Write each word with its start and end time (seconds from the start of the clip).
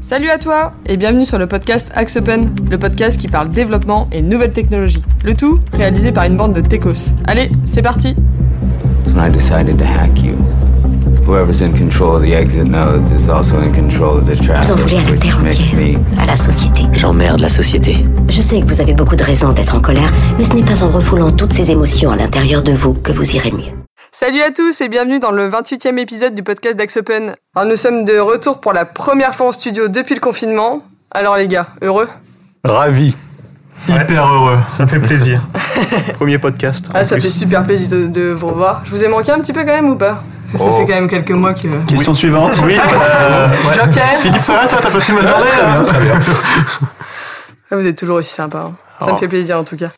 Salut 0.00 0.28
à 0.30 0.38
toi 0.38 0.72
et 0.86 0.96
bienvenue 0.96 1.26
sur 1.26 1.38
le 1.38 1.46
podcast 1.46 1.90
Axe 1.94 2.16
Open, 2.16 2.54
le 2.70 2.78
podcast 2.78 3.18
qui 3.20 3.28
parle 3.28 3.50
développement 3.50 4.08
et 4.12 4.22
nouvelles 4.22 4.52
technologies. 4.52 5.02
Le 5.24 5.34
tout 5.34 5.58
réalisé 5.72 6.12
par 6.12 6.24
une 6.24 6.36
bande 6.36 6.52
de 6.52 6.60
techos. 6.60 7.12
Allez, 7.26 7.50
c'est 7.64 7.82
parti 7.82 8.14
when 9.14 9.24
I 9.24 9.30
decided 9.30 9.78
to 9.78 9.84
hack 9.84 10.22
you. 10.22 10.34
Whoever's 11.26 11.60
in 11.62 11.72
control 11.72 12.16
of 12.16 12.22
the 12.22 12.32
exit 12.34 12.66
nodes 12.66 13.10
is 13.10 13.28
also 13.28 13.58
in 13.60 13.72
control 13.72 14.18
of 14.18 14.26
the 14.26 14.36
traffic, 14.36 14.66
Vous 14.68 14.72
en 14.74 14.76
voulez 14.76 14.96
à 14.98 15.02
la 15.02 15.10
which 15.12 15.20
terre 15.20 15.38
makes 15.42 15.60
entière, 15.60 15.98
me 16.18 16.20
à 16.22 16.26
la 16.26 16.36
société. 16.36 16.82
J'emmerde 16.92 17.40
la 17.40 17.48
société. 17.48 17.96
Je 18.28 18.40
sais 18.42 18.60
que 18.60 18.66
vous 18.66 18.80
avez 18.80 18.94
beaucoup 18.94 19.16
de 19.16 19.24
raisons 19.24 19.52
d'être 19.52 19.74
en 19.74 19.80
colère, 19.80 20.12
mais 20.38 20.44
ce 20.44 20.52
n'est 20.52 20.62
pas 20.62 20.84
en 20.84 20.90
refoulant 20.90 21.32
toutes 21.32 21.52
ces 21.52 21.70
émotions 21.70 22.10
à 22.10 22.16
l'intérieur 22.16 22.62
de 22.62 22.72
vous 22.72 22.94
que 22.94 23.10
vous 23.12 23.34
irez 23.34 23.50
mieux. 23.50 23.85
Salut 24.18 24.40
à 24.40 24.50
tous 24.50 24.80
et 24.80 24.88
bienvenue 24.88 25.18
dans 25.20 25.30
le 25.30 25.46
28e 25.50 25.98
épisode 25.98 26.34
du 26.34 26.42
podcast 26.42 26.76
d'Axe 26.76 26.96
Open. 26.96 27.34
Alors 27.54 27.68
nous 27.68 27.76
sommes 27.76 28.04
de 28.06 28.18
retour 28.18 28.60
pour 28.60 28.72
la 28.72 28.84
première 28.86 29.34
fois 29.34 29.48
en 29.48 29.52
studio 29.52 29.88
depuis 29.88 30.14
le 30.14 30.20
confinement. 30.20 30.82
Alors 31.10 31.36
les 31.36 31.48
gars, 31.48 31.66
heureux? 31.82 32.08
Ravi. 32.64 33.14
Hyper 33.88 34.26
heureux. 34.26 34.58
Ça 34.68 34.86
fait 34.86 34.98
plaisir. 35.00 35.42
Premier 36.14 36.38
podcast. 36.38 36.86
Ah 36.94 37.04
ça 37.04 37.16
plus. 37.16 37.24
fait 37.26 37.28
super 37.28 37.62
plaisir 37.64 37.90
de, 37.90 38.06
de 38.06 38.32
vous 38.32 38.46
revoir. 38.46 38.80
Je 38.86 38.90
vous 38.90 39.04
ai 39.04 39.08
manqué 39.08 39.32
un 39.32 39.40
petit 39.40 39.52
peu 39.52 39.60
quand 39.60 39.74
même 39.74 39.88
ou 39.90 39.96
pas? 39.96 40.22
Parce 40.50 40.52
que 40.52 40.58
ça 40.70 40.74
Oh. 40.74 40.78
fait 40.78 40.86
quand 40.86 40.98
même 40.98 41.10
quelques 41.10 41.30
mois 41.32 41.52
que... 41.52 41.68
Question 41.86 42.14
suivante. 42.14 42.58
Oui. 42.64 42.78
euh, 42.92 43.48
ouais. 43.48 43.74
Joker 43.74 44.06
Philippe, 44.22 44.44
ça 44.44 44.54
va 44.54 44.66
toi? 44.66 44.78
T'as 44.80 44.90
passé 44.90 45.12
une 45.12 45.18
bonne 45.18 45.28
journée 45.28 45.50
hein 45.60 45.82
Ah, 47.70 47.76
Vous 47.76 47.86
êtes 47.86 47.98
toujours 47.98 48.16
aussi 48.16 48.32
sympa. 48.32 48.58
hein. 48.68 48.74
Ça 48.98 49.08
Oh. 49.10 49.12
me 49.12 49.18
fait 49.18 49.28
plaisir 49.28 49.58
en 49.58 49.64
tout 49.64 49.76
cas. 49.76 49.90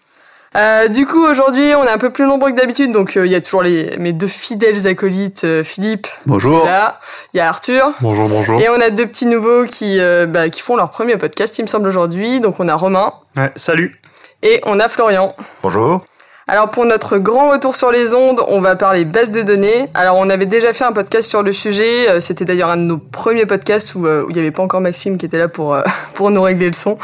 Euh, 0.57 0.89
du 0.89 1.07
coup, 1.07 1.23
aujourd'hui, 1.25 1.75
on 1.77 1.85
est 1.85 1.91
un 1.91 1.99
peu 1.99 2.11
plus 2.11 2.25
nombreux 2.25 2.51
que 2.51 2.57
d'habitude, 2.57 2.91
donc 2.91 3.17
euh, 3.17 3.27
il 3.27 3.33
y 3.33 3.35
a 3.35 3.41
toujours 3.41 3.63
les, 3.63 3.97
mes 3.99 4.13
deux 4.13 4.27
fidèles 4.27 4.87
acolytes, 4.87 5.45
euh, 5.45 5.63
Philippe, 5.63 6.07
Bonjour. 6.25 6.65
là, 6.65 6.95
il 7.35 7.37
y 7.37 7.41
a 7.41 7.49
Arthur, 7.49 7.91
Bonjour, 8.01 8.29
bonjour. 8.29 8.59
et 8.61 8.69
on 8.71 8.81
a 8.81 8.89
deux 8.91 9.07
petits 9.07 9.27
nouveaux 9.27 9.65
qui, 9.67 10.01
euh, 10.01 10.27
bah, 10.27 10.49
qui 10.49 10.61
font 10.63 10.75
leur 10.77 10.91
premier 10.91 11.17
podcast, 11.19 11.59
il 11.59 11.63
me 11.63 11.67
semble, 11.69 11.87
aujourd'hui. 11.87 12.41
Donc 12.41 12.61
on 12.61 12.69
a 12.69 12.75
Romain 12.75 13.13
Ouais, 13.37 13.51
salut. 13.57 13.95
et 14.43 14.61
on 14.65 14.81
a 14.81 14.89
Florian. 14.89 15.35
Bonjour. 15.63 16.03
Alors 16.51 16.71
pour 16.71 16.87
notre 16.87 17.19
grand 17.19 17.51
retour 17.51 17.77
sur 17.77 17.91
les 17.93 18.15
ondes, 18.15 18.41
on 18.49 18.63
va 18.63 18.75
parler 18.75 19.05
base 19.05 19.31
de 19.31 19.43
données. 19.43 19.91
Alors 19.93 20.17
on 20.17 20.31
avait 20.31 20.47
déjà 20.47 20.73
fait 20.73 20.85
un 20.85 20.93
podcast 20.93 21.29
sur 21.29 21.43
le 21.43 21.53
sujet, 21.53 22.09
euh, 22.09 22.21
c'était 22.21 22.47
d'ailleurs 22.47 22.71
un 22.71 22.79
de 22.79 22.83
nos 22.85 22.97
premiers 22.97 23.45
podcasts 23.45 23.95
où, 23.95 24.07
euh, 24.07 24.23
où 24.25 24.31
il 24.31 24.33
n'y 24.33 24.41
avait 24.41 24.51
pas 24.51 24.63
encore 24.63 24.81
Maxime 24.81 25.19
qui 25.19 25.27
était 25.27 25.37
là 25.37 25.49
pour, 25.49 25.75
euh, 25.75 25.83
pour 26.15 26.31
nous 26.31 26.41
régler 26.41 26.69
le 26.69 26.73
son. 26.73 26.97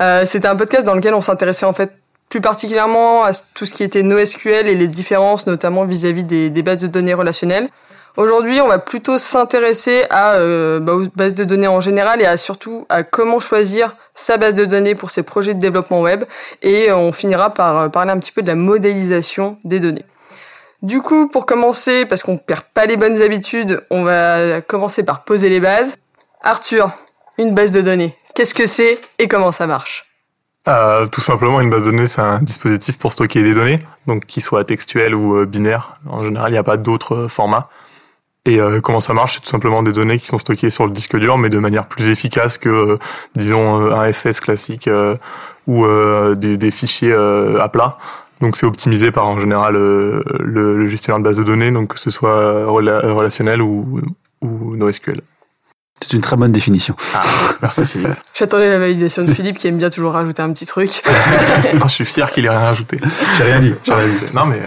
Euh, 0.00 0.24
c'était 0.24 0.46
un 0.46 0.54
podcast 0.54 0.84
dans 0.84 0.94
lequel 0.94 1.14
on 1.14 1.20
s'intéressait 1.20 1.66
en 1.66 1.72
fait 1.72 1.90
plus 2.32 2.40
particulièrement 2.40 3.24
à 3.24 3.32
tout 3.52 3.66
ce 3.66 3.74
qui 3.74 3.82
était 3.82 4.02
NoSQL 4.02 4.66
et 4.66 4.74
les 4.74 4.86
différences 4.86 5.46
notamment 5.46 5.84
vis-à-vis 5.84 6.24
des, 6.24 6.62
bases 6.62 6.78
de 6.78 6.86
données 6.86 7.12
relationnelles. 7.12 7.68
Aujourd'hui, 8.16 8.58
on 8.62 8.68
va 8.68 8.78
plutôt 8.78 9.18
s'intéresser 9.18 10.06
à 10.08 10.36
euh, 10.36 10.80
bah, 10.80 10.94
aux 10.94 11.04
bases 11.14 11.34
de 11.34 11.44
données 11.44 11.68
en 11.68 11.82
général 11.82 12.22
et 12.22 12.24
à 12.24 12.38
surtout 12.38 12.86
à 12.88 13.02
comment 13.02 13.38
choisir 13.38 13.98
sa 14.14 14.38
base 14.38 14.54
de 14.54 14.64
données 14.64 14.94
pour 14.94 15.10
ses 15.10 15.24
projets 15.24 15.52
de 15.52 15.60
développement 15.60 16.00
web 16.00 16.24
et 16.62 16.88
euh, 16.88 16.96
on 16.96 17.12
finira 17.12 17.52
par 17.52 17.78
euh, 17.78 17.88
parler 17.90 18.12
un 18.12 18.18
petit 18.18 18.32
peu 18.32 18.40
de 18.40 18.48
la 18.48 18.54
modélisation 18.54 19.58
des 19.64 19.78
données. 19.78 20.06
Du 20.80 21.02
coup, 21.02 21.28
pour 21.28 21.44
commencer, 21.44 22.06
parce 22.06 22.22
qu'on 22.22 22.38
perd 22.38 22.62
pas 22.72 22.86
les 22.86 22.96
bonnes 22.96 23.20
habitudes, 23.20 23.84
on 23.90 24.04
va 24.04 24.62
commencer 24.62 25.02
par 25.02 25.24
poser 25.24 25.50
les 25.50 25.60
bases. 25.60 25.96
Arthur, 26.42 26.92
une 27.36 27.54
base 27.54 27.72
de 27.72 27.82
données, 27.82 28.16
qu'est-ce 28.34 28.54
que 28.54 28.66
c'est 28.66 28.98
et 29.18 29.28
comment 29.28 29.52
ça 29.52 29.66
marche? 29.66 30.11
Euh, 30.68 31.06
tout 31.08 31.20
simplement, 31.20 31.60
une 31.60 31.70
base 31.70 31.82
de 31.82 31.90
données, 31.90 32.06
c'est 32.06 32.20
un 32.20 32.38
dispositif 32.40 32.96
pour 32.98 33.12
stocker 33.12 33.42
des 33.42 33.54
données, 33.54 33.80
donc 34.06 34.26
qui 34.26 34.40
soient 34.40 34.64
textuelles 34.64 35.14
ou 35.14 35.36
euh, 35.36 35.44
binaires. 35.44 35.96
En 36.08 36.22
général, 36.22 36.50
il 36.50 36.52
n'y 36.52 36.58
a 36.58 36.62
pas 36.62 36.76
d'autres 36.76 37.16
euh, 37.16 37.28
formats. 37.28 37.68
Et 38.44 38.60
euh, 38.60 38.80
comment 38.80 39.00
ça 39.00 39.12
marche 39.12 39.34
C'est 39.34 39.40
tout 39.40 39.48
simplement 39.48 39.82
des 39.82 39.92
données 39.92 40.18
qui 40.18 40.26
sont 40.26 40.38
stockées 40.38 40.70
sur 40.70 40.86
le 40.86 40.92
disque 40.92 41.16
dur, 41.16 41.36
mais 41.38 41.48
de 41.48 41.58
manière 41.58 41.86
plus 41.88 42.08
efficace 42.08 42.58
que, 42.58 42.98
disons, 43.34 43.92
un 43.92 44.12
FS 44.12 44.40
classique 44.40 44.90
ou 45.68 45.86
des, 46.34 46.70
fichiers 46.72 47.14
à 47.14 47.68
plat. 47.68 47.98
Donc 48.40 48.56
c'est 48.56 48.66
optimisé 48.66 49.12
par 49.12 49.28
en 49.28 49.38
général 49.38 49.74
le, 49.74 50.86
gestionnaire 50.86 51.20
de 51.20 51.24
base 51.24 51.38
de 51.38 51.44
données, 51.44 51.70
donc 51.70 51.94
que 51.94 52.00
ce 52.00 52.10
soit 52.10 52.64
rela- 52.66 53.06
relationnel 53.06 53.62
ou, 53.62 54.00
ou 54.40 54.74
NoSQL. 54.74 55.20
C'est 56.12 56.16
une 56.18 56.22
très 56.22 56.36
bonne 56.36 56.52
définition. 56.52 56.94
Merci 57.62 57.86
Philippe. 57.86 58.10
J'attendais 58.34 58.68
la 58.68 58.78
validation 58.78 59.24
de 59.24 59.32
Philippe 59.32 59.56
qui 59.56 59.66
aime 59.68 59.78
bien 59.78 59.88
toujours 59.88 60.12
rajouter 60.12 60.42
un 60.42 60.52
petit 60.52 60.66
truc. 60.66 61.02
Ah, 61.80 61.86
je 61.86 61.88
suis 61.88 62.04
fier 62.04 62.30
qu'il 62.30 62.44
ait 62.44 62.50
rien 62.50 62.68
ajouté. 62.68 62.98
J'ai 63.38 63.44
rien 63.44 63.60
dit. 63.60 63.74
J'ai 63.82 63.94
rien 63.94 64.06
dit. 64.06 64.34
Non 64.34 64.44
mais 64.44 64.60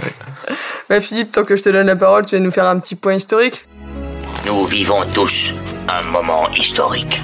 bah 0.89 0.99
Philippe, 0.99 1.31
tant 1.31 1.43
que 1.43 1.55
je 1.55 1.61
te 1.61 1.69
donne 1.69 1.85
la 1.85 1.95
parole, 1.95 2.25
tu 2.25 2.35
vas 2.35 2.41
nous 2.41 2.49
faire 2.49 2.65
un 2.65 2.79
petit 2.79 2.95
point 2.95 3.13
historique. 3.13 3.67
Nous 4.47 4.65
vivons 4.65 5.01
tous 5.13 5.53
un 5.87 6.01
moment 6.07 6.49
historique. 6.51 7.21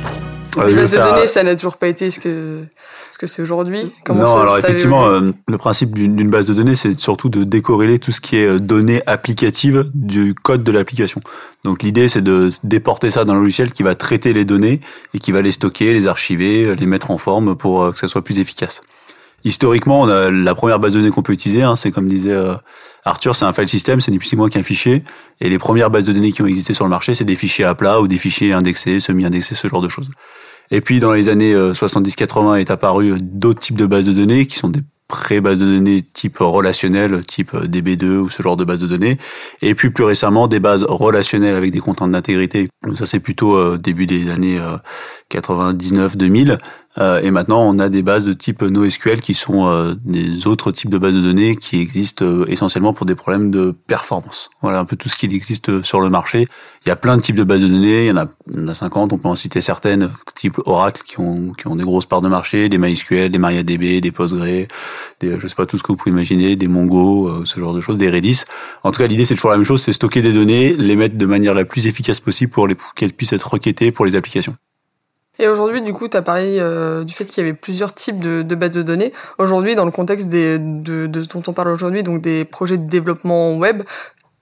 Euh, 0.58 0.68
les 0.68 0.76
bases 0.76 0.92
de 0.92 0.98
données, 0.98 1.28
ça 1.28 1.42
n'a 1.42 1.56
toujours 1.56 1.78
pas 1.78 1.88
été 1.88 2.12
ce 2.12 2.20
que 2.20 2.64
que 3.22 3.28
c'est 3.28 3.42
aujourd'hui? 3.42 3.94
Comment 4.04 4.22
non, 4.22 4.26
ça- 4.26 4.42
alors 4.42 4.54
ça 4.56 4.60
effectivement, 4.60 5.06
euh, 5.08 5.32
le 5.48 5.58
principe 5.58 5.94
d'une 5.94 6.30
base 6.30 6.48
de 6.48 6.54
données, 6.54 6.76
c'est 6.76 7.00
surtout 7.00 7.30
de 7.30 7.44
décorréler 7.44 8.00
tout 8.00 8.12
ce 8.12 8.20
qui 8.20 8.36
est 8.38 8.46
euh, 8.46 8.60
données 8.60 9.02
applicatives 9.08 9.90
du 9.94 10.34
code 10.34 10.64
de 10.64 10.72
l'application. 10.72 11.22
Donc 11.64 11.84
l'idée, 11.84 12.10
c'est 12.10 12.22
de 12.22 12.50
déporter 12.64 13.10
ça 13.12 13.24
dans 13.24 13.34
le 13.36 13.40
logiciel 13.42 13.72
qui 13.72 13.84
va 13.84 13.96
traiter 13.96 14.34
les 14.34 14.44
données 14.44 14.82
et 15.14 15.20
qui 15.20 15.32
va 15.32 15.42
les 15.42 15.52
stocker, 15.52 15.94
les 15.94 16.08
archiver, 16.08 16.76
les 16.76 16.86
mettre 16.86 17.12
en 17.12 17.18
forme 17.18 17.56
pour 17.56 17.84
euh, 17.84 17.92
que 17.92 18.00
ça 18.00 18.08
soit 18.08 18.24
plus 18.24 18.40
efficace. 18.40 18.82
Historiquement, 19.44 20.02
on 20.02 20.08
a 20.08 20.30
la 20.30 20.54
première 20.54 20.80
base 20.80 20.94
de 20.94 21.00
données 21.00 21.10
qu'on 21.12 21.24
peut 21.24 21.34
utiliser, 21.34 21.64
hein, 21.64 21.76
c'est 21.76 21.90
comme 21.90 22.08
disait 22.08 22.32
euh, 22.34 22.54
Arthur, 23.06 23.36
c'est 23.36 23.46
un 23.46 23.54
file 23.54 23.68
system, 23.68 24.00
c'est 24.00 24.12
ni 24.12 24.20
plus 24.20 24.32
ni 24.34 24.38
moins 24.38 24.50
qu'un 24.50 24.62
fichier. 24.62 25.04
Et 25.40 25.50
les 25.50 25.58
premières 25.58 25.90
bases 25.90 26.06
de 26.06 26.14
données 26.14 26.32
qui 26.32 26.44
ont 26.44 26.46
existé 26.46 26.76
sur 26.76 26.86
le 26.86 26.92
marché, 26.92 27.16
c'est 27.16 27.26
des 27.26 27.36
fichiers 27.36 27.66
à 27.66 27.74
plat 27.74 28.02
ou 28.02 28.08
des 28.08 28.18
fichiers 28.20 28.54
indexés, 28.54 29.00
semi-indexés, 29.00 29.56
ce 29.56 29.68
genre 29.68 29.82
de 29.82 29.90
choses. 29.90 30.10
Et 30.72 30.82
puis 30.82 31.00
dans 31.00 31.14
les 31.14 31.30
années 31.30 31.54
euh, 31.54 31.74
70-80 31.74 32.60
est 32.60 32.72
apparu 32.72 33.12
euh, 33.12 33.18
d'autres 33.22 33.60
types 33.60 33.78
de 33.78 33.86
bases 33.86 34.06
de 34.06 34.14
données 34.14 34.46
qui 34.46 34.58
sont 34.58 34.70
des 34.70 34.82
pré-bases 35.12 35.60
de 35.60 35.66
données 35.66 36.02
type 36.02 36.38
relationnel, 36.40 37.24
type 37.26 37.54
euh, 37.54 37.68
DB2 37.68 38.06
ou 38.18 38.30
ce 38.30 38.42
genre 38.42 38.56
de 38.58 38.64
bases 38.64 38.80
de 38.80 38.88
données. 38.88 39.18
Et 39.62 39.76
puis 39.76 39.92
plus 39.92 40.06
récemment 40.06 40.48
des 40.48 40.60
bases 40.60 40.84
relationnelles 40.84 41.56
avec 41.56 41.72
des 41.72 41.80
contraintes 41.80 42.14
d'intégrité. 42.14 42.70
Ça 42.96 43.06
c'est 43.06 43.20
plutôt 43.20 43.58
euh, 43.58 43.78
début 43.78 44.08
des 44.08 44.32
années 44.32 44.58
euh, 44.58 44.78
99-2000. 45.30 46.58
Euh, 46.98 47.22
et 47.22 47.32
maintenant, 47.32 47.62
on 47.62 47.80
a 47.80 47.90
des 47.90 48.02
bases 48.02 48.26
de 48.26 48.34
type 48.34 48.62
NoSQL 48.62 49.22
qui 49.22 49.34
sont 49.34 49.68
euh, 49.68 49.94
des 50.04 50.48
autres 50.48 50.72
types 50.72 50.90
de 50.90 50.98
bases 50.98 51.14
de 51.14 51.22
données 51.22 51.56
qui 51.56 51.80
existent 51.80 52.26
euh, 52.26 52.46
essentiellement 52.50 52.94
pour 52.94 53.06
des 53.06 53.16
problèmes 53.16 53.50
de 53.50 53.72
performance. 53.72 54.50
Voilà 54.62 54.80
un 54.80 54.86
peu 54.86 54.96
tout 54.96 55.08
ce 55.08 55.16
qui 55.16 55.26
existe 55.28 55.70
euh, 55.70 55.84
sur 55.84 56.02
le 56.02 56.10
marché. 56.10 56.48
Il 56.86 56.90
y 56.90 56.92
a 56.92 56.96
plein 56.96 57.16
de 57.16 57.22
types 57.22 57.36
de 57.36 57.44
bases 57.44 57.62
de 57.62 57.68
données, 57.68 58.06
il 58.06 58.08
y 58.08 58.12
en 58.12 58.18
a, 58.18 58.26
il 58.52 58.60
en 58.62 58.68
a 58.68 58.74
50, 58.74 59.14
on 59.14 59.18
peut 59.20 59.28
en 59.28 59.36
citer 59.36 59.62
certaines, 59.62 60.10
type 60.36 60.58
Oracle, 60.66 61.04
qui 61.06 61.20
ont, 61.20 61.54
qui 61.54 61.68
ont 61.68 61.76
des 61.76 61.84
grosses 61.84 62.08
parts 62.08 62.22
de 62.22 62.28
marché, 62.28 62.70
des 62.70 62.80
MySQL, 62.80 63.30
des 63.30 63.38
MariaDB, 63.38 64.02
des 64.02 64.12
Postgre, 64.12 64.44
des, 64.44 64.68
je 65.22 65.48
sais 65.48 65.56
pas, 65.56 65.68
tout 65.68 65.78
ce 65.78 65.84
que 65.84 65.90
vous 65.90 65.96
pouvez 65.96 66.12
imaginer, 66.12 66.56
des 66.56 66.68
Mongo, 66.68 67.28
euh, 67.28 67.44
ce 67.46 67.60
genre 67.60 67.74
de 67.74 67.82
choses, 67.82 68.00
des 68.00 68.10
Redis. 68.10 68.46
En 68.84 68.92
tout 68.92 68.98
cas, 68.98 69.08
l'idée, 69.08 69.26
c'est 69.26 69.36
toujours 69.36 69.52
la 69.52 69.58
même 69.58 69.66
chose, 69.66 69.82
c'est 69.82 69.94
stocker 69.94 70.24
des 70.24 70.34
données, 70.34 70.74
les 70.74 70.96
mettre 70.96 71.18
de 71.18 71.26
manière 71.28 71.54
la 71.54 71.66
plus 71.66 71.86
efficace 71.86 72.20
possible 72.20 72.52
pour 72.52 72.68
qu'elles 72.96 73.14
puissent 73.14 73.34
être 73.34 73.54
requêtées 73.54 73.92
pour 73.92 74.06
les 74.06 74.16
applications. 74.16 74.56
Et 75.42 75.48
aujourd'hui, 75.48 75.82
du 75.82 75.92
coup, 75.92 76.08
tu 76.08 76.16
as 76.16 76.22
parlé 76.22 76.58
euh, 76.60 77.04
du 77.04 77.16
fait 77.16 77.26
qu'il 77.26 77.44
y 77.44 77.48
avait 77.48 77.58
plusieurs 77.58 77.96
types 77.96 78.20
de, 78.20 78.44
bases 78.56 78.70
de 78.70 78.84
données. 78.84 79.12
Aujourd'hui, 79.40 79.74
dans 79.74 79.86
le 79.86 79.92
contexte 79.92 80.30
de, 80.30 81.08
dont 81.08 81.44
on 81.48 81.52
parle 81.54 81.70
aujourd'hui, 81.70 82.04
donc 82.04 82.22
des 82.22 82.46
projets 82.46 82.78
de 82.78 82.88
développement 82.88 83.58
web, 83.58 83.82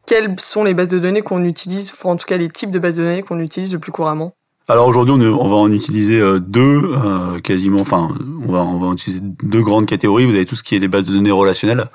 quelles 0.05 0.37
sont 0.41 0.65
les 0.65 0.73
bases 0.73 0.89
de 0.89 0.99
données 0.99 1.21
qu'on 1.21 1.45
utilise, 1.45 1.93
enfin, 1.93 2.09
en 2.09 2.17
tout 2.17 2.25
cas 2.25 2.35
les 2.35 2.49
types 2.49 2.69
de 2.69 2.79
bases 2.79 2.95
de 2.95 3.03
données 3.03 3.23
qu'on 3.23 3.39
utilise 3.39 3.71
le 3.71 3.79
plus 3.79 3.93
couramment? 3.93 4.33
Alors 4.67 4.87
aujourd'hui, 4.87 5.13
on, 5.13 5.47
va 5.47 5.55
en 5.55 5.71
utiliser 5.71 6.19
euh, 6.19 6.37
deux, 6.37 6.81
euh, 6.83 7.39
quasiment. 7.39 7.79
Enfin, 7.79 8.09
on 8.45 8.51
va, 8.51 8.59
on 8.59 8.91
utiliser 8.91 9.21
deux 9.23 9.61
grandes 9.61 9.85
catégories. 9.85 10.25
Vous 10.25 10.35
avez 10.35 10.45
tout 10.45 10.55
ce 10.55 10.63
qui 10.63 10.75
est 10.75 10.79
les 10.79 10.89
bases 10.89 11.05
de 11.05 11.13
données 11.13 11.31
relationnelles, 11.31 11.85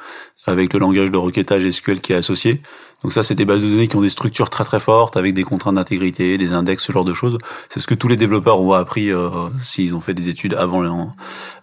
avec 0.46 0.72
le 0.72 0.80
langage 0.80 1.10
de 1.10 1.18
requêtage 1.18 1.70
SQL 1.70 2.00
qui 2.00 2.14
est 2.14 2.16
associé. 2.16 2.62
Donc 3.04 3.12
ça, 3.12 3.22
c'est 3.22 3.34
des 3.34 3.44
bases 3.44 3.62
de 3.62 3.68
données 3.68 3.86
qui 3.86 3.96
ont 3.96 4.00
des 4.00 4.08
structures 4.08 4.48
très 4.48 4.64
très 4.64 4.80
fortes, 4.80 5.18
avec 5.18 5.34
des 5.34 5.44
contraintes 5.44 5.74
d'intégrité, 5.74 6.38
des 6.38 6.54
index, 6.54 6.82
ce 6.82 6.90
genre 6.90 7.04
de 7.04 7.12
choses. 7.12 7.36
C'est 7.68 7.78
ce 7.78 7.86
que 7.86 7.94
tous 7.94 8.08
les 8.08 8.16
développeurs 8.16 8.58
ont 8.58 8.72
appris 8.72 9.12
euh, 9.12 9.28
s'ils 9.62 9.94
ont 9.94 10.00
fait 10.00 10.14
des 10.14 10.30
études 10.30 10.54
avant 10.54 10.80
les, 10.80 10.88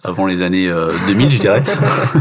avant 0.03 0.27
les 0.27 0.43
années 0.43 0.69
euh, 0.69 0.91
2000, 1.07 1.31
je 1.31 1.39
dirais. 1.39 1.63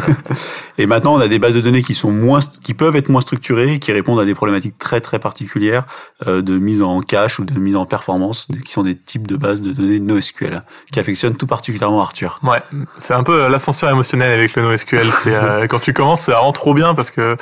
Et 0.79 0.87
maintenant, 0.87 1.15
on 1.15 1.21
a 1.21 1.29
des 1.29 1.39
bases 1.39 1.53
de 1.53 1.61
données 1.61 1.83
qui 1.83 1.95
sont 1.95 2.11
moins, 2.11 2.41
qui 2.63 2.73
peuvent 2.73 2.97
être 2.97 3.11
moins 3.11 3.21
structurées, 3.21 3.79
qui 3.79 3.93
répondent 3.93 4.21
à 4.21 4.25
des 4.25 4.35
problématiques 4.35 4.79
très 4.79 5.03
très 5.03 5.19
particulières 5.19 5.85
euh, 6.27 6.41
de 6.41 6.59
mise 6.59 6.83
en 6.83 7.03
cache 7.03 7.39
ou 7.39 7.45
de 7.45 7.59
mise 7.59 7.77
en 7.77 7.85
performance, 7.85 8.49
qui 8.65 8.73
sont 8.73 8.85
des 8.85 8.97
types 8.97 9.27
de 9.27 9.37
bases 9.37 9.61
de 9.61 9.73
données 9.73 10.01
NoSQL, 10.01 10.63
qui 10.91 10.99
affectionnent 10.99 11.37
tout 11.37 11.47
particulièrement 11.47 12.01
Arthur. 12.01 12.39
Ouais, 12.43 12.63
c'est 12.99 13.13
un 13.13 13.23
peu 13.23 13.49
l'ascenseur 13.49 13.91
émotionnel 13.91 14.33
avec 14.33 14.57
le 14.57 14.63
NoSQL. 14.63 15.07
C'est 15.13 15.35
euh, 15.35 15.67
quand 15.67 15.81
tu 15.81 15.93
commences, 15.93 16.23
c'est 16.23 16.33
vraiment 16.33 16.53
trop 16.53 16.73
bien 16.73 16.95
parce 16.95 17.11
que 17.11 17.37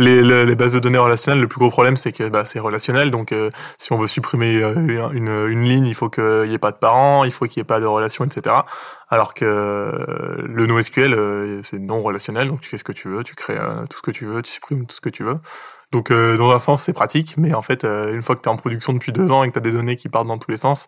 les, 0.00 0.54
bases 0.54 0.72
de 0.72 0.78
données 0.78 0.98
relationnelles, 0.98 1.40
le 1.40 1.48
plus 1.48 1.58
gros 1.58 1.70
problème, 1.70 1.96
c'est 1.96 2.12
que 2.12 2.28
bah, 2.28 2.44
c'est 2.46 2.58
relationnel. 2.58 3.10
Donc, 3.10 3.32
euh, 3.32 3.50
si 3.78 3.92
on 3.92 3.96
veut 3.96 4.06
supprimer 4.06 4.62
euh, 4.62 4.74
une, 5.12 5.62
ligne, 5.62 5.86
il 5.86 5.94
faut 5.94 6.08
qu'il 6.08 6.48
n'y 6.48 6.54
ait 6.54 6.58
pas 6.58 6.72
de 6.72 6.76
parents, 6.76 7.24
il 7.24 7.30
faut 7.30 7.46
qu'il 7.46 7.60
n'y 7.60 7.62
ait 7.62 7.64
pas 7.64 7.80
de 7.80 7.86
relation, 7.86 8.24
etc. 8.24 8.56
Alors 9.08 9.34
que 9.34 9.44
euh, 9.44 10.42
le 10.44 10.66
NoSQL, 10.66 11.60
c'est 11.64 11.78
non 11.78 12.00
relationnel, 12.00 12.48
donc 12.48 12.60
tu 12.60 12.68
fais 12.68 12.78
ce 12.78 12.84
que 12.84 12.92
tu 12.92 13.08
veux, 13.08 13.24
tu 13.24 13.34
crées 13.34 13.58
tout 13.88 13.98
ce 13.98 14.02
que 14.02 14.10
tu 14.10 14.26
veux, 14.26 14.42
tu 14.42 14.52
supprimes 14.52 14.86
tout 14.86 14.96
ce 14.96 15.00
que 15.00 15.10
tu 15.10 15.24
veux. 15.24 15.38
Donc, 15.92 16.12
dans 16.12 16.50
un 16.52 16.58
sens, 16.60 16.82
c'est 16.82 16.92
pratique, 16.92 17.34
mais 17.36 17.52
en 17.52 17.62
fait, 17.62 17.84
une 17.84 18.22
fois 18.22 18.36
que 18.36 18.40
tu 18.40 18.48
es 18.48 18.52
en 18.52 18.56
production 18.56 18.92
depuis 18.92 19.12
deux 19.12 19.32
ans 19.32 19.42
et 19.42 19.48
que 19.48 19.52
tu 19.52 19.58
as 19.58 19.62
des 19.62 19.72
données 19.72 19.96
qui 19.96 20.08
partent 20.08 20.28
dans 20.28 20.38
tous 20.38 20.50
les 20.50 20.56
sens, 20.56 20.86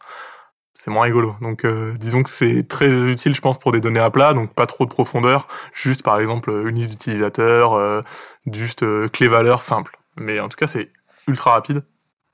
c'est 0.74 0.90
moins 0.90 1.02
rigolo. 1.02 1.36
Donc 1.40 1.64
euh, 1.64 1.94
disons 1.98 2.22
que 2.22 2.30
c'est 2.30 2.66
très 2.66 2.90
utile, 3.08 3.34
je 3.34 3.40
pense, 3.40 3.58
pour 3.58 3.72
des 3.72 3.80
données 3.80 4.00
à 4.00 4.10
plat, 4.10 4.34
donc 4.34 4.52
pas 4.52 4.66
trop 4.66 4.84
de 4.84 4.90
profondeur, 4.90 5.46
juste 5.72 6.02
par 6.02 6.18
exemple 6.18 6.50
une 6.50 6.76
liste 6.76 6.90
d'utilisateurs, 6.90 7.74
euh, 7.74 8.02
juste 8.50 8.82
euh, 8.82 9.08
clé 9.08 9.28
valeur 9.28 9.62
simple. 9.62 9.96
Mais 10.16 10.40
en 10.40 10.48
tout 10.48 10.56
cas, 10.56 10.66
c'est 10.66 10.90
ultra 11.28 11.52
rapide 11.52 11.82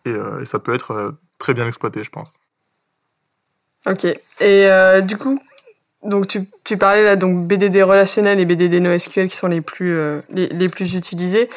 et, 0.04 0.10
euh, 0.10 0.44
ça 0.44 0.58
peut 0.58 0.74
être 0.74 0.92
euh, 0.92 1.10
très 1.38 1.54
bien 1.54 1.66
exploité, 1.66 2.02
je 2.02 2.10
pense. 2.10 2.38
Ok. 3.86 4.04
Et 4.04 4.18
euh, 4.40 5.00
du 5.00 5.16
coup, 5.16 5.40
donc 6.02 6.26
tu, 6.64 6.76
parlais 6.76 7.02
là 7.02 7.16
donc 7.16 7.46
BDD 7.46 7.82
relationnel 7.82 8.38
et 8.40 8.44
BDD 8.44 8.80
NoSQL 8.80 9.28
qui 9.28 9.36
sont 9.36 9.48
les 9.48 9.60
plus 9.60 9.96
euh, 9.96 10.20
les, 10.30 10.46
les 10.48 10.68
plus 10.68 10.94
utilisés. 10.94 11.48